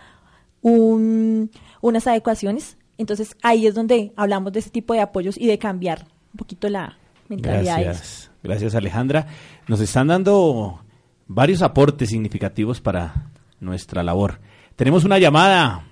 [0.62, 1.50] un-
[1.82, 2.78] unas adecuaciones.
[3.00, 6.68] Entonces ahí es donde hablamos de ese tipo de apoyos y de cambiar un poquito
[6.68, 6.98] la
[7.30, 7.82] mentalidad.
[7.82, 9.26] Gracias, gracias Alejandra.
[9.68, 10.82] Nos están dando
[11.26, 13.32] varios aportes significativos para
[13.62, 14.40] nuestra labor.
[14.76, 15.86] Tenemos una llamada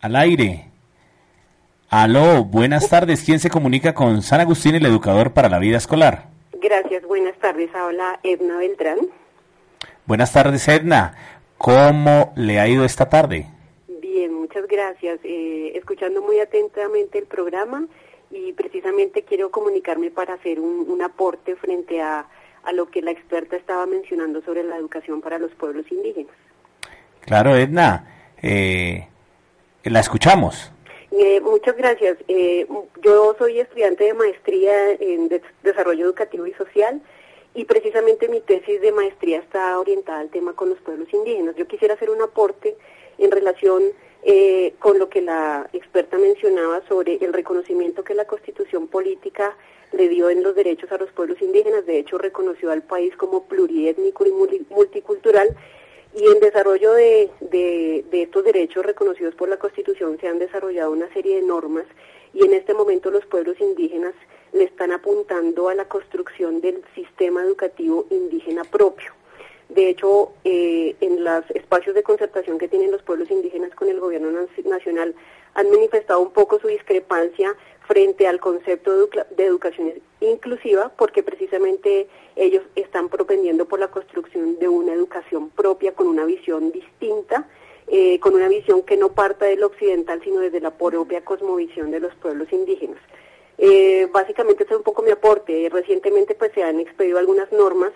[0.00, 0.66] al aire.
[1.88, 3.22] Aló, buenas tardes.
[3.24, 6.30] ¿Quién se comunica con San Agustín, el educador para la vida escolar?
[6.60, 7.70] Gracias, buenas tardes.
[7.72, 8.98] Habla Edna Beltrán.
[10.04, 11.14] Buenas tardes, Edna.
[11.58, 13.46] ¿Cómo le ha ido esta tarde?
[14.52, 15.20] Muchas gracias.
[15.22, 17.86] Eh, escuchando muy atentamente el programa
[18.32, 22.26] y precisamente quiero comunicarme para hacer un, un aporte frente a,
[22.64, 26.34] a lo que la experta estaba mencionando sobre la educación para los pueblos indígenas.
[27.20, 28.12] Claro, Edna.
[28.42, 29.06] eh,
[29.84, 30.72] la escuchamos.
[31.12, 32.18] Eh, muchas gracias.
[32.26, 32.66] Eh,
[33.04, 37.00] yo soy estudiante de maestría en des- desarrollo educativo y social
[37.54, 41.54] y precisamente mi tesis de maestría está orientada al tema con los pueblos indígenas.
[41.54, 42.76] Yo quisiera hacer un aporte
[43.18, 43.84] en relación
[44.22, 49.56] eh, con lo que la experta mencionaba sobre el reconocimiento que la constitución política
[49.92, 51.86] le dio en los derechos a los pueblos indígenas.
[51.86, 54.32] De hecho, reconoció al país como pluriétnico y
[54.70, 55.56] multicultural
[56.14, 60.90] y en desarrollo de, de, de estos derechos reconocidos por la Constitución se han desarrollado
[60.90, 61.84] una serie de normas
[62.32, 64.14] y en este momento los pueblos indígenas
[64.52, 69.19] le están apuntando a la construcción del sistema educativo indígena propio.
[69.70, 74.00] De hecho, eh, en los espacios de concertación que tienen los pueblos indígenas con el
[74.00, 74.30] gobierno
[74.64, 75.14] nacional
[75.54, 77.54] han manifestado un poco su discrepancia
[77.86, 78.92] frente al concepto
[79.36, 85.92] de, educación inclusiva, porque precisamente ellos están propendiendo por la construcción de una educación propia
[85.92, 87.48] con una visión distinta,
[87.86, 92.00] eh, con una visión que no parta del occidental, sino desde la propia cosmovisión de
[92.00, 92.98] los pueblos indígenas.
[93.58, 95.68] Eh, básicamente ese es un poco mi aporte.
[95.70, 97.92] Recientemente pues se han expedido algunas normas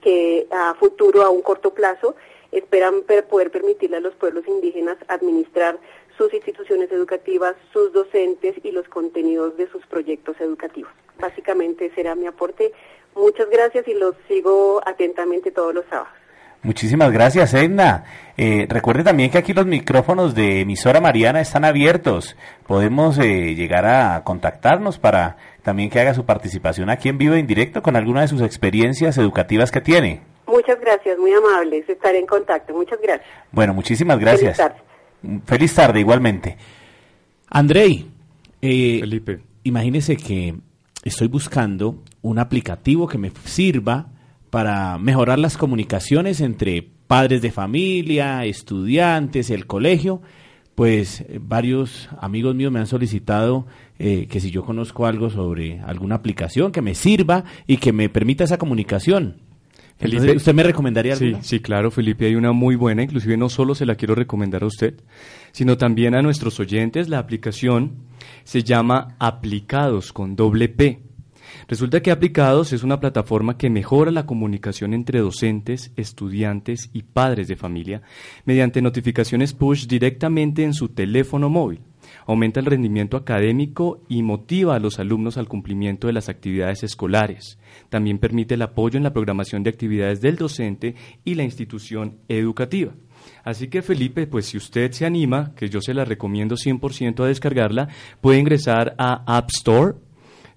[0.00, 2.14] que a futuro, a un corto plazo,
[2.52, 5.78] esperan poder permitirle a los pueblos indígenas administrar
[6.16, 10.90] sus instituciones educativas, sus docentes y los contenidos de sus proyectos educativos.
[11.18, 12.72] Básicamente será mi aporte.
[13.14, 16.19] Muchas gracias y los sigo atentamente todos los sábados.
[16.62, 18.04] Muchísimas gracias, Edna.
[18.36, 22.36] Eh, recuerde también que aquí los micrófonos de emisora Mariana están abiertos.
[22.66, 27.46] Podemos eh, llegar a contactarnos para también que haga su participación aquí en vivo en
[27.46, 30.20] directo con alguna de sus experiencias educativas que tiene.
[30.46, 31.88] Muchas gracias, muy amables.
[31.88, 32.74] Estaré en contacto.
[32.74, 33.26] Muchas gracias.
[33.52, 34.56] Bueno, muchísimas gracias.
[34.56, 34.74] Feliz
[35.22, 36.56] tarde, Feliz tarde igualmente.
[37.48, 38.10] Andrei,
[38.60, 39.40] eh, Felipe.
[39.62, 40.56] imagínese que
[41.04, 44.08] estoy buscando un aplicativo que me sirva
[44.50, 50.22] para mejorar las comunicaciones entre padres de familia, estudiantes, el colegio,
[50.74, 53.66] pues eh, varios amigos míos me han solicitado
[53.98, 58.08] eh, que si yo conozco algo sobre alguna aplicación que me sirva y que me
[58.08, 59.36] permita esa comunicación.
[59.98, 61.42] Felipe, ¿Usted me recomendaría alguna?
[61.42, 64.62] Sí, sí, claro, Felipe, hay una muy buena, inclusive no solo se la quiero recomendar
[64.62, 64.94] a usted,
[65.52, 67.10] sino también a nuestros oyentes.
[67.10, 67.96] La aplicación
[68.44, 71.09] se llama Aplicados con doble P.
[71.68, 77.48] Resulta que Aplicados es una plataforma que mejora la comunicación entre docentes, estudiantes y padres
[77.48, 78.02] de familia
[78.44, 81.80] mediante notificaciones push directamente en su teléfono móvil.
[82.26, 87.58] Aumenta el rendimiento académico y motiva a los alumnos al cumplimiento de las actividades escolares.
[87.88, 92.92] También permite el apoyo en la programación de actividades del docente y la institución educativa.
[93.44, 97.26] Así que Felipe, pues si usted se anima, que yo se la recomiendo 100% a
[97.26, 97.88] descargarla,
[98.20, 99.94] puede ingresar a App Store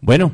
[0.00, 0.32] Bueno,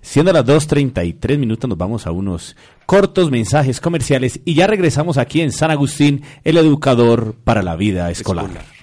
[0.00, 2.54] siendo las 2.33 minutos nos vamos a unos
[2.86, 8.12] cortos mensajes comerciales y ya regresamos aquí en San Agustín, el educador para la vida
[8.12, 8.75] escolar.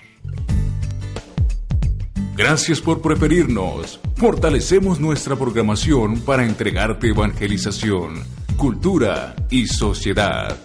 [2.45, 4.01] Gracias por preferirnos.
[4.17, 8.21] Fortalecemos nuestra programación para entregarte evangelización,
[8.57, 10.57] cultura y sociedad.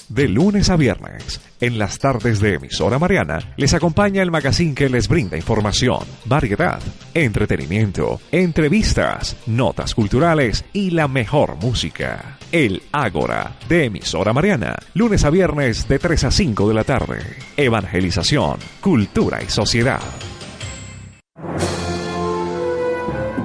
[0.09, 4.89] De lunes a viernes, en las tardes de emisora Mariana, les acompaña el magazine que
[4.89, 6.81] les brinda información, variedad,
[7.13, 12.37] entretenimiento, entrevistas, notas culturales y la mejor música.
[12.51, 17.19] El Ágora, de emisora Mariana, lunes a viernes de 3 a 5 de la tarde.
[17.55, 20.01] Evangelización, cultura y sociedad.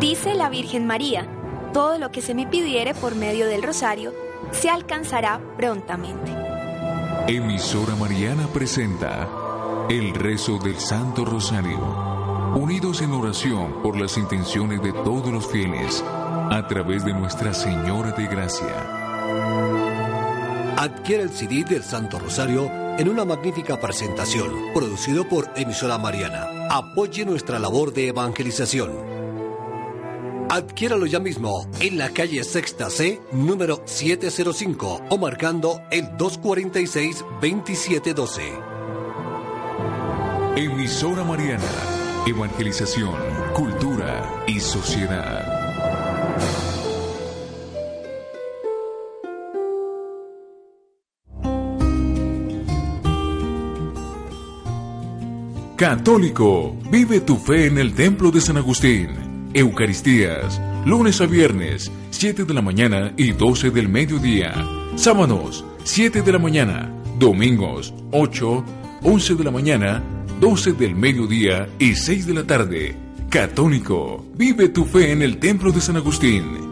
[0.00, 1.24] Dice la Virgen María,
[1.72, 4.12] todo lo que se me pidiere por medio del rosario,
[4.50, 6.47] se alcanzará prontamente.
[7.28, 9.28] Emisora Mariana presenta
[9.90, 11.78] el rezo del Santo Rosario,
[12.56, 18.12] unidos en oración por las intenciones de todos los fieles, a través de Nuestra Señora
[18.12, 18.74] de Gracia.
[20.78, 26.46] Adquiere el CD del Santo Rosario en una magnífica presentación, producido por Emisora Mariana.
[26.70, 29.17] Apoye nuestra labor de evangelización.
[30.50, 38.40] Adquiéralo ya mismo en la calle Sexta C, número 705 o marcando el 246-2712.
[40.56, 41.62] Emisora Mariana,
[42.26, 43.14] Evangelización,
[43.52, 45.44] Cultura y Sociedad.
[55.76, 62.44] Católico, vive tu fe en el Templo de San Agustín Eucaristías, lunes a viernes, 7
[62.44, 64.52] de la mañana y 12 del mediodía.
[64.96, 66.92] Sábados, 7 de la mañana.
[67.18, 68.64] Domingos, 8,
[69.02, 70.02] 11 de la mañana,
[70.40, 72.96] 12 del mediodía y 6 de la tarde.
[73.30, 76.67] Católico, vive tu fe en el Templo de San Agustín.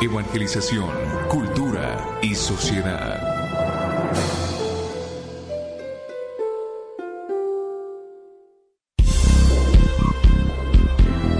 [0.00, 0.88] Evangelización,
[1.28, 3.20] Cultura y Sociedad.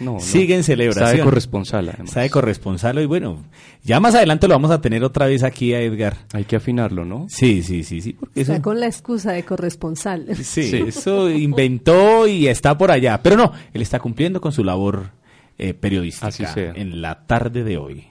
[0.00, 1.04] No, Sigue en celebración.
[1.04, 2.08] Está de corresponsal, además.
[2.08, 3.44] Está de corresponsal y bueno,
[3.84, 6.16] ya más adelante lo vamos a tener otra vez aquí a Edgar.
[6.32, 7.26] Hay que afinarlo, ¿no?
[7.28, 8.14] Sí, sí, sí, sí.
[8.14, 10.34] Porque está con la excusa de corresponsal.
[10.42, 13.20] Sí, eso inventó y está por allá.
[13.22, 15.10] Pero no, él está cumpliendo con su labor
[15.58, 16.72] eh, periodística Así sea.
[16.74, 18.06] en la tarde de hoy.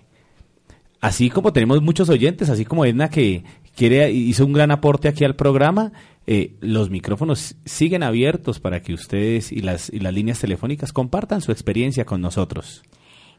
[1.01, 3.43] Así como tenemos muchos oyentes, así como Edna que
[3.75, 5.91] quiere hizo un gran aporte aquí al programa,
[6.33, 11.41] eh, los micrófonos siguen abiertos para que ustedes y las, y las líneas telefónicas compartan
[11.41, 12.83] su experiencia con nosotros.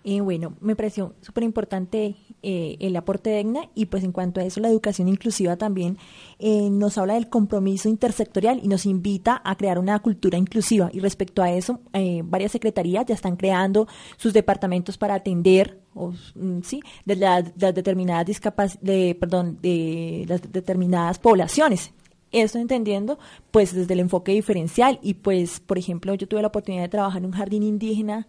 [0.04, 4.40] Eh, bueno, me pareció súper importante eh, el aporte de EGNA y pues en cuanto
[4.40, 5.96] a eso la educación inclusiva también
[6.38, 11.00] eh, nos habla del compromiso intersectorial y nos invita a crear una cultura inclusiva y
[11.00, 13.88] respecto a eso eh, varias secretarías ya están creando
[14.18, 20.42] sus departamentos para atender o, mm, sí de las, determinadas discapac de perdón de las
[20.42, 21.92] determinadas poblaciones
[22.32, 23.18] esto entendiendo
[23.50, 27.20] pues desde el enfoque diferencial y pues por ejemplo yo tuve la oportunidad de trabajar
[27.20, 28.26] en un jardín indígena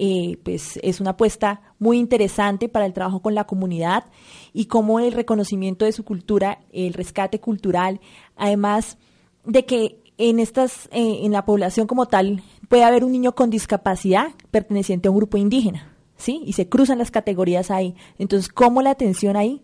[0.00, 4.04] eh, pues es una apuesta muy interesante para el trabajo con la comunidad
[4.52, 8.00] y como el reconocimiento de su cultura, el rescate cultural,
[8.36, 8.96] además
[9.44, 13.50] de que en estas, eh, en la población como tal, puede haber un niño con
[13.50, 16.42] discapacidad perteneciente a un grupo indígena, ¿sí?
[16.46, 17.96] Y se cruzan las categorías ahí.
[18.18, 19.62] Entonces, ¿cómo la atención ahí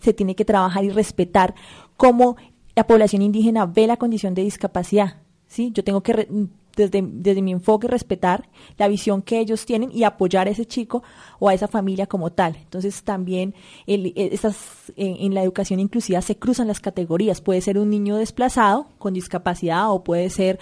[0.00, 1.54] se tiene que trabajar y respetar
[1.96, 2.36] cómo
[2.76, 5.16] la población indígena ve la condición de discapacidad,
[5.48, 5.72] ¿sí?
[5.72, 6.28] Yo tengo que
[6.76, 11.02] desde, desde mi enfoque respetar la visión que ellos tienen y apoyar a ese chico
[11.38, 12.56] o a esa familia como tal.
[12.56, 13.54] Entonces también
[13.86, 17.40] el, esas, en, en la educación inclusiva se cruzan las categorías.
[17.40, 20.58] Puede ser un niño desplazado con discapacidad o puede ser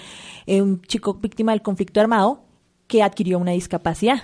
[0.46, 2.44] eh, un chico víctima del conflicto armado
[2.86, 4.22] que adquirió una discapacidad.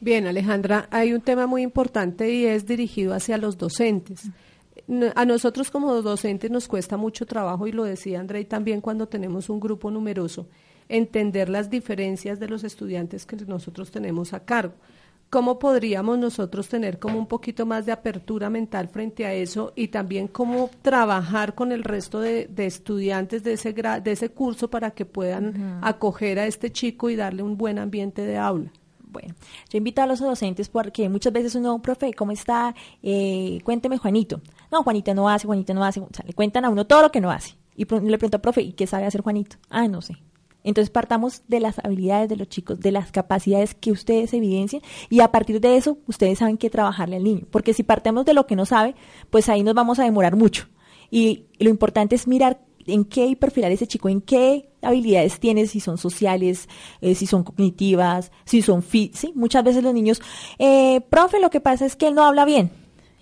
[0.00, 4.30] Bien, Alejandra, hay un tema muy importante y es dirigido hacia los docentes.
[5.14, 9.50] A nosotros como docentes nos cuesta mucho trabajo, y lo decía André también cuando tenemos
[9.50, 10.46] un grupo numeroso,
[10.88, 14.72] entender las diferencias de los estudiantes que nosotros tenemos a cargo.
[15.28, 19.88] ¿Cómo podríamos nosotros tener como un poquito más de apertura mental frente a eso y
[19.88, 24.70] también cómo trabajar con el resto de, de estudiantes de ese, gra- de ese curso
[24.70, 28.72] para que puedan acoger a este chico y darle un buen ambiente de aula?
[29.10, 29.34] Bueno,
[29.70, 32.74] yo invito a los docentes porque muchas veces uno, profe, ¿cómo está?
[33.02, 34.40] Eh, cuénteme, Juanito.
[34.70, 36.00] No, Juanita no hace, Juanita no hace.
[36.00, 37.56] O sea, le cuentan a uno todo lo que no hace.
[37.76, 39.56] Y le pregunto, profe, ¿y qué sabe hacer Juanito?
[39.70, 40.16] Ah, no sé.
[40.64, 45.20] Entonces partamos de las habilidades de los chicos, de las capacidades que ustedes evidencian y
[45.20, 47.46] a partir de eso ustedes saben qué trabajarle al niño.
[47.50, 48.94] Porque si partemos de lo que no sabe,
[49.30, 50.66] pues ahí nos vamos a demorar mucho.
[51.10, 55.66] Y lo importante es mirar en qué y perfilar ese chico, en qué habilidades tiene,
[55.66, 56.68] si son sociales,
[57.00, 60.20] eh, si son cognitivas, si son fit, sí, muchas veces los niños,
[60.58, 62.70] eh, profe, lo que pasa es que él no habla bien,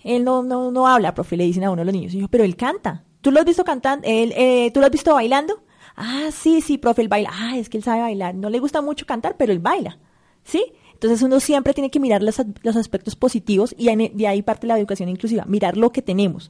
[0.07, 2.55] él no, no, no habla, profe, le dicen a uno los niños, y pero él
[2.55, 5.61] canta, ¿tú lo has visto cantando, él, eh, tú lo has visto bailando?
[5.95, 8.81] Ah, sí, sí, profe, él baila, ah, es que él sabe bailar, no le gusta
[8.81, 9.97] mucho cantar, pero él baila,
[10.43, 10.63] ¿sí?
[10.93, 14.65] Entonces uno siempre tiene que mirar los, los aspectos positivos y en- de ahí parte
[14.65, 16.49] la educación inclusiva, mirar lo que tenemos.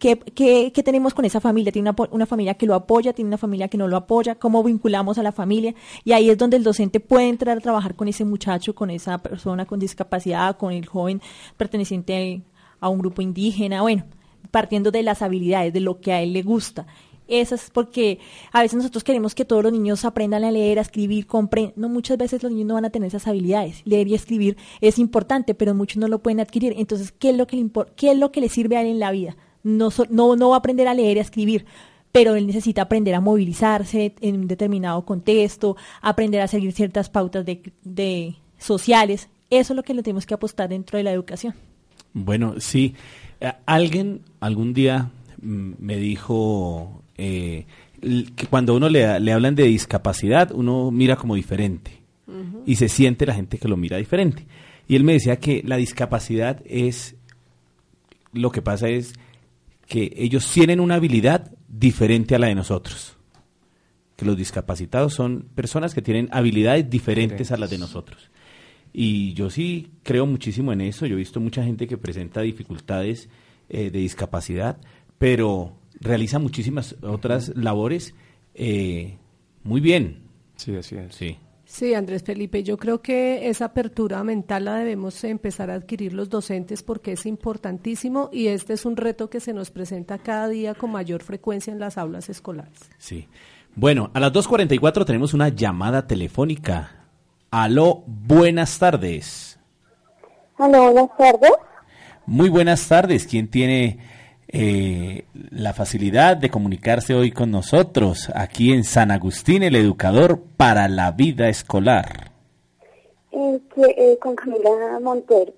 [0.00, 1.70] ¿Qué, qué, qué tenemos con esa familia?
[1.70, 3.12] ¿Tiene una, una familia que lo apoya?
[3.12, 4.34] ¿Tiene una familia que no lo apoya?
[4.34, 5.76] ¿Cómo vinculamos a la familia?
[6.02, 9.18] Y ahí es donde el docente puede entrar a trabajar con ese muchacho, con esa
[9.18, 11.22] persona con discapacidad, con el joven
[11.56, 12.42] perteneciente
[12.80, 14.04] a un grupo indígena, bueno,
[14.50, 16.86] partiendo de las habilidades, de lo que a él le gusta.
[17.28, 18.18] Eso es porque
[18.52, 21.74] a veces nosotros queremos que todos los niños aprendan a leer, a escribir, compren.
[21.76, 23.82] No, muchas veces los niños no van a tener esas habilidades.
[23.84, 26.74] Leer y escribir es importante, pero muchos no lo pueden adquirir.
[26.78, 29.12] Entonces, ¿qué es lo que le, qué es lo que sirve a él en la
[29.12, 29.36] vida?
[29.62, 31.66] No, no, no va a aprender a leer y a escribir,
[32.12, 37.44] pero él necesita aprender a movilizarse en un determinado contexto, aprender a seguir ciertas pautas
[37.44, 39.28] de, de sociales.
[39.50, 41.54] Eso es lo que le tenemos que apostar dentro de la educación.
[42.24, 42.94] Bueno, sí.
[43.40, 45.10] Eh, Alguien algún día
[45.40, 47.66] mm, me dijo eh,
[48.00, 51.98] que cuando uno le, le hablan de discapacidad, uno mira como diferente
[52.66, 54.46] y se siente la gente que lo mira diferente.
[54.86, 57.16] Y él me decía que la discapacidad es,
[58.32, 59.14] lo que pasa es
[59.86, 63.16] que ellos tienen una habilidad diferente a la de nosotros.
[64.16, 68.30] Que los discapacitados son personas que tienen habilidades diferentes a las de nosotros.
[68.92, 71.06] Y yo sí creo muchísimo en eso.
[71.06, 73.28] Yo he visto mucha gente que presenta dificultades
[73.68, 74.78] eh, de discapacidad,
[75.18, 78.14] pero realiza muchísimas otras labores
[78.54, 79.16] eh,
[79.62, 80.22] muy bien.
[80.56, 81.14] Sí, así es.
[81.14, 81.38] Sí.
[81.64, 86.30] Sí, Andrés Felipe, yo creo que esa apertura mental la debemos empezar a adquirir los
[86.30, 90.74] docentes porque es importantísimo y este es un reto que se nos presenta cada día
[90.74, 92.90] con mayor frecuencia en las aulas escolares.
[92.96, 93.28] Sí.
[93.74, 96.97] Bueno, a las 2.44 tenemos una llamada telefónica.
[97.50, 99.58] Aló, buenas tardes.
[100.58, 101.52] Hola, buenas tardes.
[102.26, 103.26] Muy buenas tardes.
[103.26, 104.00] ¿Quién tiene
[104.48, 110.88] eh, la facilidad de comunicarse hoy con nosotros aquí en San Agustín, el educador para
[110.88, 112.32] la vida escolar?
[113.32, 115.54] Eh, que, eh, con Camila Montero.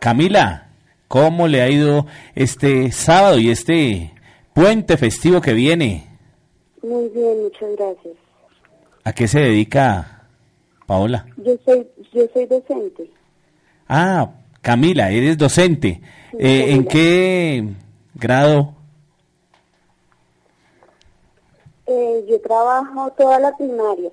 [0.00, 0.70] Camila,
[1.06, 4.12] ¿cómo le ha ido este sábado y este
[4.52, 6.08] puente festivo que viene?
[6.82, 8.14] Muy bien, muchas gracias.
[9.04, 10.19] ¿A qué se dedica
[10.90, 11.24] Paola?
[11.36, 13.08] Yo soy, yo soy docente.
[13.86, 14.28] Ah,
[14.60, 16.00] Camila, eres docente.
[16.32, 17.64] Sí, Eh, ¿En qué
[18.16, 18.74] grado?
[21.86, 24.10] Eh, yo trabajo toda la primaria.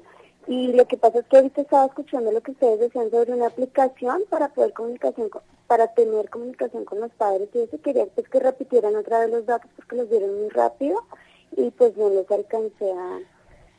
[0.48, 3.48] Y lo que pasa es que ahorita estaba escuchando lo que ustedes decían sobre una
[3.48, 8.30] aplicación para poder comunicación, con- para tener comunicación con los padres y eso quería pues
[8.30, 11.00] que repitieran otra vez los datos porque los dieron muy rápido
[11.58, 13.20] y pues no los alcancé a,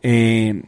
[0.03, 0.63] eh,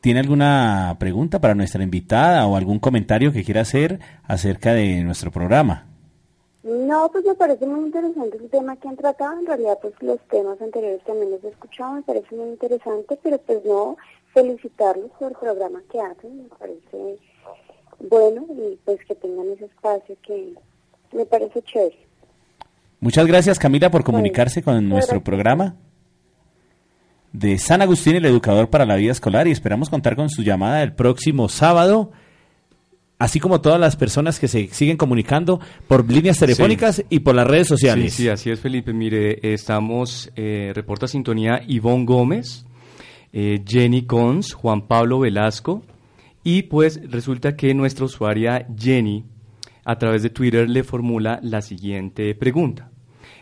[0.00, 5.30] ¿tiene alguna pregunta para nuestra invitada o algún comentario que quiera hacer acerca de nuestro
[5.30, 5.89] programa?
[6.62, 9.38] No, pues me parece muy interesante el tema que han tratado.
[9.38, 13.38] En realidad, pues los temas anteriores también los he escuchado, me parece muy interesante, pero
[13.38, 13.96] pues no,
[14.34, 17.18] felicitarlos por el programa que hacen, me parece
[18.08, 20.54] bueno y pues que tengan ese espacio que
[21.12, 21.98] me parece chévere.
[23.00, 25.76] Muchas gracias Camila por comunicarse con nuestro programa
[27.32, 30.82] de San Agustín, el educador para la vida escolar, y esperamos contar con su llamada
[30.82, 32.10] el próximo sábado,
[33.20, 37.46] así como todas las personas que se siguen comunicando por líneas telefónicas y por las
[37.46, 38.14] redes sociales.
[38.14, 38.94] Sí, sí, así es, Felipe.
[38.94, 42.64] Mire, estamos, eh, reporta sintonía Ivonne Gómez,
[43.34, 45.82] eh, Jenny Cons, Juan Pablo Velasco,
[46.42, 49.26] y pues resulta que nuestra usuaria Jenny,
[49.84, 52.90] a través de Twitter, le formula la siguiente pregunta.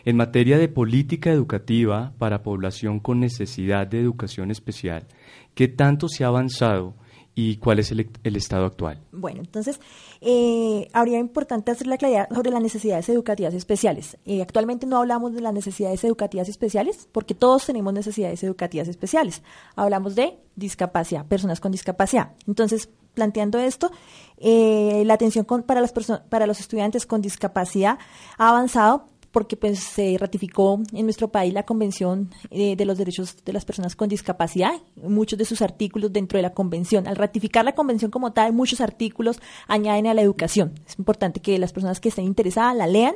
[0.03, 5.07] En materia de política educativa para población con necesidad de educación especial,
[5.55, 6.95] ¿qué tanto se ha avanzado
[7.41, 8.99] y cuál es el, el estado actual?
[9.11, 9.79] Bueno, entonces,
[10.21, 14.17] eh, habría importante hacer la claridad sobre las necesidades educativas especiales.
[14.25, 19.41] Eh, actualmente no hablamos de las necesidades educativas especiales porque todos tenemos necesidades educativas especiales.
[19.75, 22.31] Hablamos de discapacidad, personas con discapacidad.
[22.47, 23.91] Entonces, planteando esto,
[24.37, 25.93] eh, la atención con- para, las
[26.29, 27.97] para los estudiantes con discapacidad
[28.37, 33.37] ha avanzado porque pues se ratificó en nuestro país la Convención eh, de los Derechos
[33.43, 37.07] de las Personas con Discapacidad, muchos de sus artículos dentro de la convención.
[37.07, 40.73] Al ratificar la convención como tal, muchos artículos añaden a la educación.
[40.87, 43.15] Es importante que las personas que estén interesadas la lean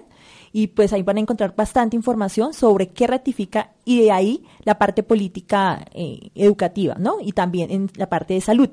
[0.52, 4.78] y pues ahí van a encontrar bastante información sobre qué ratifica y de ahí la
[4.78, 7.18] parte política eh, educativa, ¿no?
[7.20, 8.70] Y también en la parte de salud.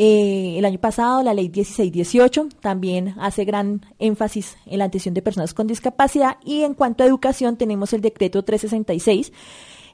[0.00, 5.22] Eh, el año pasado, la ley 1618 también hace gran énfasis en la atención de
[5.22, 9.32] personas con discapacidad y en cuanto a educación tenemos el decreto 366.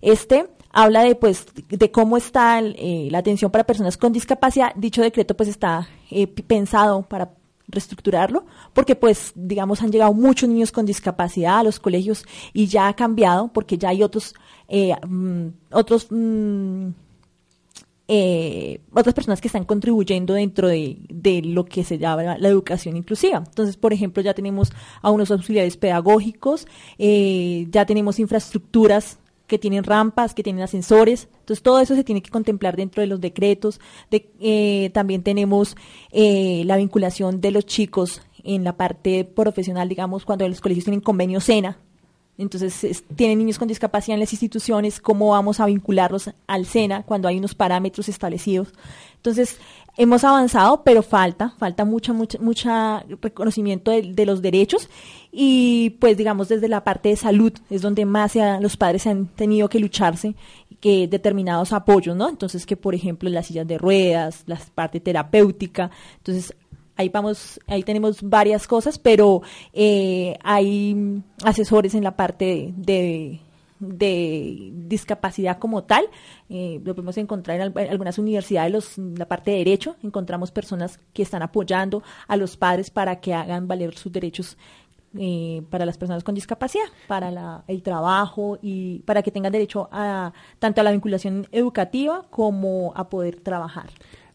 [0.03, 4.75] Este habla de pues de cómo está eh, la atención para personas con discapacidad.
[4.75, 7.31] Dicho decreto pues está eh, pensado para
[7.69, 8.45] reestructurarlo
[8.75, 12.95] porque pues digamos han llegado muchos niños con discapacidad a los colegios y ya ha
[12.95, 14.35] cambiado porque ya hay otros
[14.69, 16.89] mm, otros mm,
[18.07, 22.97] eh, otras personas que están contribuyendo dentro de, de lo que se llama la educación
[22.97, 23.43] inclusiva.
[23.47, 26.67] Entonces, por ejemplo, ya tenemos a unos auxiliares pedagógicos,
[26.99, 31.29] eh, ya tenemos infraestructuras que tienen rampas, que tienen ascensores.
[31.41, 33.81] Entonces, todo eso se tiene que contemplar dentro de los decretos.
[34.11, 35.77] De, eh, también tenemos
[36.13, 41.01] eh, la vinculación de los chicos en la parte profesional, digamos, cuando los colegios tienen
[41.01, 41.79] convenio SENA,
[42.37, 47.03] entonces, es- tienen niños con discapacidad en las instituciones, cómo vamos a vincularlos al SENA
[47.03, 48.69] cuando hay unos parámetros establecidos.
[49.17, 49.59] Entonces,
[49.97, 54.89] hemos avanzado, pero falta, falta mucha, mucha, mucha reconocimiento de, los derechos
[55.31, 59.69] y pues digamos desde la parte de salud es donde más los padres han tenido
[59.69, 60.35] que lucharse
[60.81, 62.29] que determinados apoyos, ¿no?
[62.29, 66.55] Entonces, que por ejemplo las sillas de ruedas, la parte terapéutica, entonces
[66.97, 69.43] ahí vamos, ahí tenemos varias cosas, pero
[69.73, 73.41] eh, hay asesores en la parte de,
[73.81, 76.05] de discapacidad como tal.
[76.49, 81.01] Eh, lo podemos encontrar en en algunas universidades, los- la parte de derecho, encontramos personas
[81.13, 84.57] que están apoyando a los padres para que hagan valer sus derechos
[85.17, 89.89] eh, para las personas con discapacidad, para la- el trabajo y para que tengan derecho
[89.93, 93.91] a tanto a la vinculación educativa como a poder trabajar.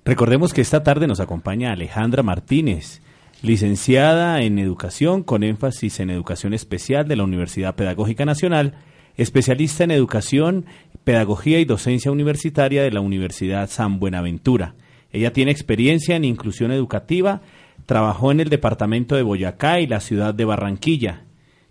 [0.06, 3.02] Recordemos que esta tarde nos acompaña Alejandra Martínez,
[3.42, 8.76] licenciada en Educación con énfasis en Educación Especial de la Universidad Pedagógica Nacional,
[9.18, 10.66] especialista en Educación,
[11.04, 14.76] Pedagogía y Docencia Universitaria de la Universidad San Buenaventura.
[15.12, 17.42] Ella tiene experiencia en inclusión educativa,
[17.86, 21.24] trabajó en el departamento de Boyacá y la ciudad de Barranquilla.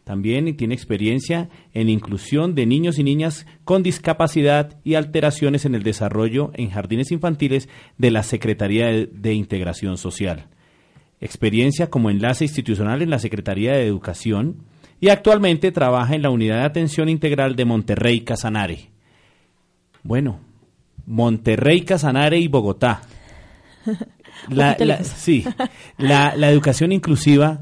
[0.08, 5.82] También tiene experiencia en inclusión de niños y niñas con discapacidad y alteraciones en el
[5.82, 10.46] desarrollo en jardines infantiles de la Secretaría de, Integración Social.
[11.20, 14.62] Experiencia como enlace institucional en la Secretaría de Educación
[14.98, 18.88] y actualmente trabaja en la Unidad de Atención Integral de Monterrey Casanare.
[20.02, 20.40] Bueno,
[21.04, 23.02] Monterrey, Casanare y Bogotá.
[24.48, 25.44] La, la- sí,
[25.98, 27.60] la, la educación inclusiva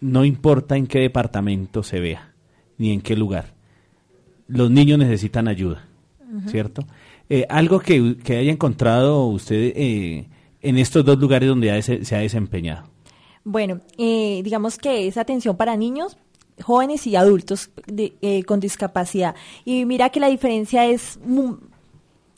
[0.00, 2.32] no importa en qué departamento se vea,
[2.78, 3.54] ni en qué lugar.
[4.46, 5.84] Los niños necesitan ayuda.
[6.48, 6.82] ¿cierto?
[7.30, 10.28] Eh, algo que, que haya encontrado usted eh,
[10.60, 12.86] en estos dos lugares donde ha se, se ha desempeñado.
[13.44, 16.18] Bueno, eh, digamos que es atención para niños,
[16.62, 19.34] jóvenes y adultos de- eh, con discapacidad.
[19.64, 21.18] Y mira que la diferencia es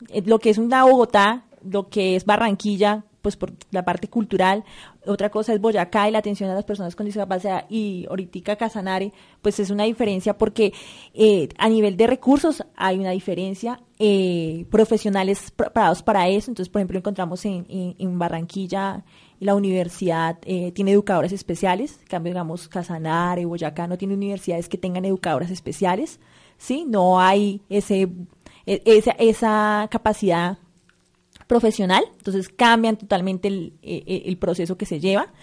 [0.09, 4.63] eh, lo que es una Bogotá, lo que es Barranquilla, pues por la parte cultural,
[5.05, 9.13] otra cosa es Boyacá y la atención a las personas con discapacidad y ahorita Casanare,
[9.41, 10.73] pues es una diferencia porque
[11.13, 16.79] eh, a nivel de recursos hay una diferencia, eh, profesionales preparados para eso, entonces por
[16.81, 19.03] ejemplo encontramos en, en- Barranquilla
[19.39, 24.77] la universidad eh, tiene educadoras especiales, en cambio digamos Casanare, Boyacá no tiene universidades que
[24.77, 26.19] tengan educadoras especiales,
[26.57, 26.85] ¿sí?
[26.87, 28.07] No hay ese,
[28.65, 28.81] e-
[29.19, 30.57] esa capacidad
[31.51, 35.33] profesional, entonces cambian totalmente el, eh, el proceso que se lleva.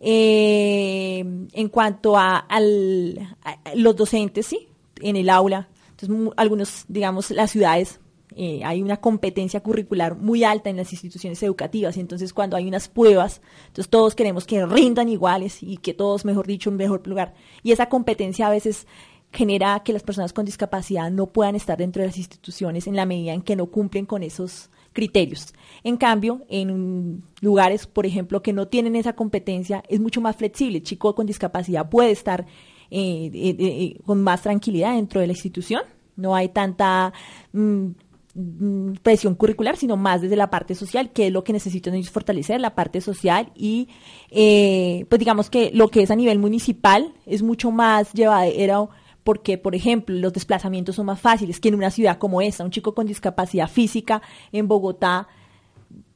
[0.00, 1.18] Eh,
[1.52, 4.68] en cuanto a, al- a los docentes, sí,
[5.02, 8.00] en el aula, entonces algunos, digamos, las ciudades,
[8.36, 12.88] eh, hay una competencia curricular muy alta en las instituciones educativas, entonces cuando hay unas
[12.88, 17.34] pruebas, entonces todos queremos que rindan iguales y que todos, mejor dicho, un mejor lugar.
[17.62, 18.86] Y esa competencia a veces
[19.30, 23.04] genera que las personas con discapacidad no puedan estar dentro de las instituciones en la
[23.04, 24.70] medida en que no cumplen con esos
[25.00, 25.54] criterios.
[25.82, 30.78] En cambio, en lugares, por ejemplo, que no tienen esa competencia, es mucho más flexible.
[30.78, 32.44] El chico con discapacidad puede estar
[32.90, 35.82] eh, eh, eh, con más tranquilidad dentro de la institución.
[36.16, 37.14] No hay tanta
[37.52, 37.86] mm,
[38.34, 42.10] mm, presión curricular, sino más desde la parte social, que es lo que necesitan ellos
[42.10, 43.88] fortalecer, la parte social y,
[44.30, 48.90] eh, pues digamos que lo que es a nivel municipal es mucho más llevadero
[49.24, 52.64] porque, por ejemplo, los desplazamientos son más fáciles que en una ciudad como esta.
[52.64, 55.28] Un chico con discapacidad física en Bogotá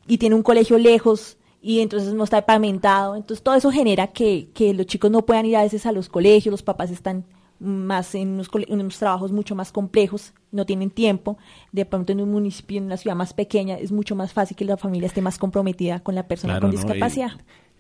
[0.06, 3.16] y tiene un colegio lejos y entonces no está pavimentado.
[3.16, 6.08] Entonces todo eso genera que, que los chicos no puedan ir a veces a los
[6.08, 7.24] colegios, los papás están
[7.60, 11.38] más en unos, cole- en unos trabajos mucho más complejos, no tienen tiempo.
[11.72, 14.64] De pronto en un municipio, en una ciudad más pequeña, es mucho más fácil que
[14.64, 17.30] la familia esté más comprometida con la persona Claro, con discapacidad.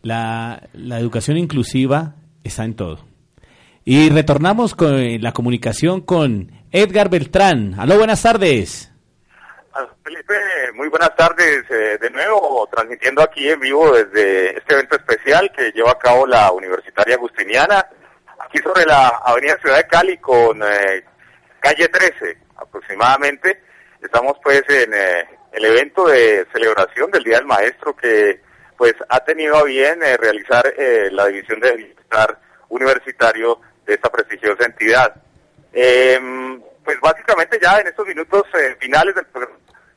[0.02, 2.14] La, la educación inclusiva
[2.44, 2.98] está en todo.
[3.86, 7.78] Y retornamos con la comunicación con Edgar Beltrán.
[7.78, 8.90] Aló, buenas tardes.
[9.74, 10.34] Ah, Felipe,
[10.74, 11.70] muy buenas tardes.
[11.70, 16.26] eh, de nuevo, transmitiendo aquí en vivo desde este evento especial que lleva a cabo
[16.26, 17.86] la Universitaria Agustiniana,
[18.38, 21.04] aquí sobre la Avenida Ciudad de Cali con eh,
[21.60, 23.64] calle 13 aproximadamente.
[24.00, 28.40] Estamos pues en eh, el evento de celebración del Día del Maestro que
[28.78, 30.72] pues ha tenido a bien eh, realizar
[31.10, 35.14] la división de bienestar universitario de esta prestigiosa entidad.
[35.72, 39.26] Em, pues básicamente ya en estos minutos eh, finales del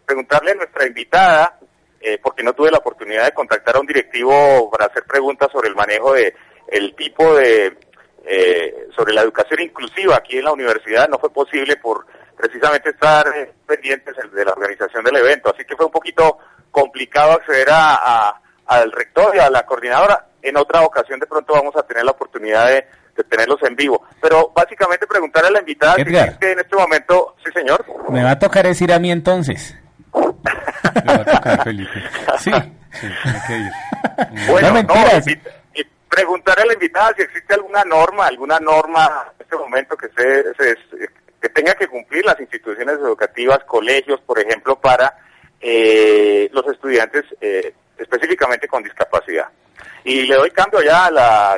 [0.05, 1.59] preguntarle a nuestra invitada,
[1.99, 5.69] eh, porque no tuve la oportunidad de contactar a un directivo para hacer preguntas sobre
[5.69, 6.33] el manejo de
[6.69, 7.77] el tipo de
[8.25, 13.25] eh, sobre la educación inclusiva aquí en la universidad, no fue posible por precisamente estar
[13.65, 16.37] pendientes de la organización del evento, así que fue un poquito
[16.71, 20.25] complicado acceder a- al rector y a la coordinadora.
[20.41, 22.85] En otra ocasión de pronto vamos a tener la oportunidad de,
[23.17, 24.03] de tenerlos en vivo.
[24.21, 27.83] Pero básicamente preguntarle a la invitada si existe en este momento, sí señor.
[28.09, 29.75] Me va a tocar decir a mí entonces.
[30.13, 30.21] Le
[31.13, 32.01] va a tocar Felipe.
[32.39, 32.51] Sí.
[32.99, 34.47] Sí, tiene que ir.
[34.49, 35.25] Bueno, No, mentiras.
[35.27, 40.07] y preguntarle a la invitada si existe alguna norma, alguna norma en este momento que
[40.17, 41.09] se, se-
[41.39, 45.13] que tenga que cumplir las instituciones educativas, colegios, por ejemplo, para
[45.61, 49.47] eh, los estudiantes eh, específicamente con discapacidad.
[50.03, 51.57] Y le doy cambio ya a la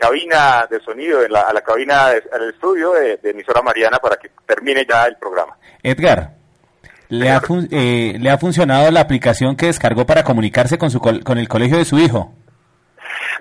[0.00, 3.98] cabina de sonido, en la- a la cabina, de- al estudio de, de emisora Mariana
[3.98, 5.56] para que termine ya el programa.
[5.82, 6.32] Edgar,
[7.08, 11.00] ¿le ha, fun- eh, ¿le ha funcionado la aplicación que descargó para comunicarse con, su
[11.00, 12.34] col- con el colegio de su hijo?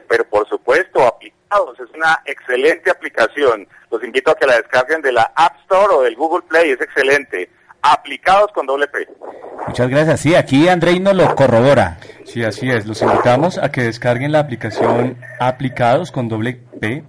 [0.07, 1.79] pero por supuesto aplicados.
[1.79, 3.67] Es una excelente aplicación.
[3.91, 6.71] Los invito a que la descarguen de la App Store o del Google Play.
[6.71, 7.49] Es excelente.
[7.81, 9.07] Aplicados con doble P.
[9.67, 10.19] Muchas gracias.
[10.19, 11.97] Sí, aquí Andrei nos lo corrobora.
[12.25, 12.85] Sí, así es.
[12.85, 17.03] Los invitamos a que descarguen la aplicación Aplicados con doble P.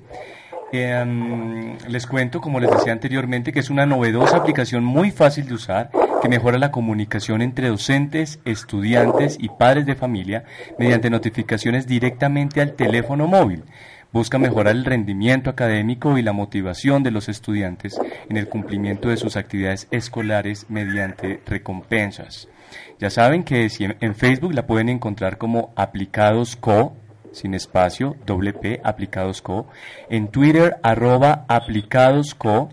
[0.73, 5.47] Eh, mm, les cuento, como les decía anteriormente, que es una novedosa aplicación muy fácil
[5.47, 5.91] de usar
[6.21, 10.45] que mejora la comunicación entre docentes, estudiantes y padres de familia
[10.79, 13.65] mediante notificaciones directamente al teléfono móvil.
[14.13, 19.17] Busca mejorar el rendimiento académico y la motivación de los estudiantes en el cumplimiento de
[19.17, 22.47] sus actividades escolares mediante recompensas.
[22.99, 26.97] Ya saben que en Facebook la pueden encontrar como Aplicados Co,
[27.33, 29.69] sin espacio, doble P, Aplicados Co.
[30.09, 32.69] En Twitter, arroba Aplicados Co.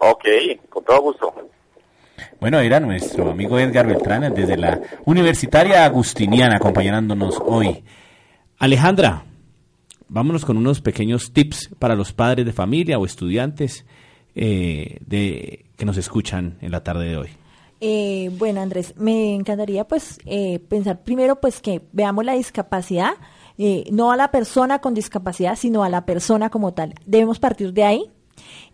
[0.00, 0.24] Ok,
[0.70, 1.45] con todo gusto.
[2.40, 7.82] Bueno, era nuestro amigo Edgar Beltrán desde la Universitaria Agustiniana acompañándonos hoy.
[8.58, 9.24] Alejandra,
[10.08, 13.86] vámonos con unos pequeños tips para los padres de familia o estudiantes
[14.34, 17.28] eh, de, que nos escuchan en la tarde de hoy.
[17.80, 23.12] Eh, bueno, Andrés, me encantaría pues eh, pensar primero pues que veamos la discapacidad,
[23.58, 26.94] eh, no a la persona con discapacidad, sino a la persona como tal.
[27.04, 28.10] Debemos partir de ahí,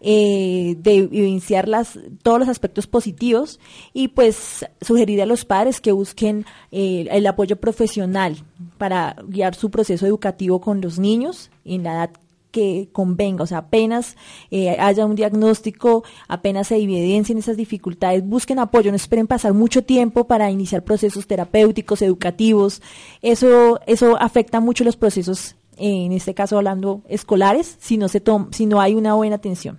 [0.00, 3.60] eh, de evidenciar las, todos los aspectos positivos
[3.92, 8.36] y pues sugerir a los padres que busquen eh, el apoyo profesional
[8.78, 12.10] para guiar su proceso educativo con los niños en la edad
[12.52, 14.16] que convenga, o sea, apenas
[14.50, 19.82] eh, haya un diagnóstico, apenas se evidencien esas dificultades, busquen apoyo, no esperen pasar mucho
[19.82, 22.82] tiempo para iniciar procesos terapéuticos, educativos,
[23.22, 28.48] eso, eso afecta mucho los procesos, en este caso hablando escolares, si no, se tom
[28.52, 29.78] si no hay una buena atención.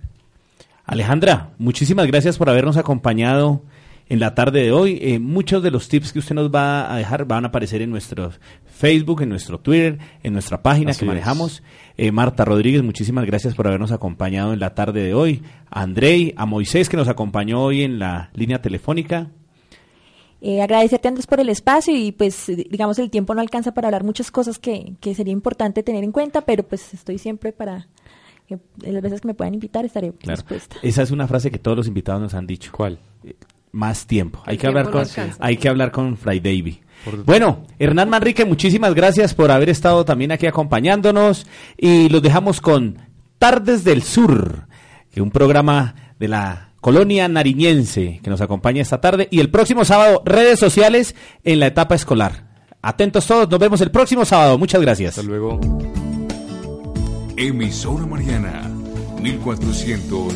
[0.84, 3.62] Alejandra, muchísimas gracias por habernos acompañado
[4.08, 4.98] en la tarde de hoy.
[5.00, 7.90] Eh, muchos de los tips que usted nos va a dejar van a aparecer en
[7.90, 8.32] nuestro
[8.66, 11.62] Facebook, en nuestro Twitter, en nuestra página Así que manejamos.
[11.96, 15.42] Eh, Marta Rodríguez, muchísimas gracias por habernos acompañado en la tarde de hoy.
[15.70, 19.30] A Andrei, a Moisés que nos acompañó hoy en la línea telefónica.
[20.40, 23.88] Eh, agradecerte Andrés por el espacio y pues eh, digamos el tiempo no alcanza para
[23.88, 27.88] hablar muchas cosas que, que sería importante tener en cuenta, pero pues estoy siempre para
[28.46, 30.36] que las veces que me puedan invitar estaré Claro.
[30.36, 30.76] dispuesta.
[30.82, 32.70] Esa es una frase que todos los invitados nos han dicho.
[32.72, 32.98] ¿Cuál?
[33.72, 34.42] Más tiempo.
[34.44, 35.36] Hay que hablar tiempo con, alcanza.
[35.44, 36.80] hay que hablar con Fray Davy.
[37.24, 42.98] Bueno, Hernán Manrique, muchísimas gracias por haber estado también aquí acompañándonos y los dejamos con
[43.38, 44.66] Tardes del Sur,
[45.10, 49.48] que es un programa de la colonia nariñense que nos acompaña esta tarde y el
[49.48, 52.44] próximo sábado redes sociales en la etapa escolar.
[52.82, 54.58] Atentos todos, nos vemos el próximo sábado.
[54.58, 55.16] Muchas gracias.
[55.16, 55.58] Hasta luego.
[57.38, 58.70] Emisora Mariana,
[59.18, 60.34] 1400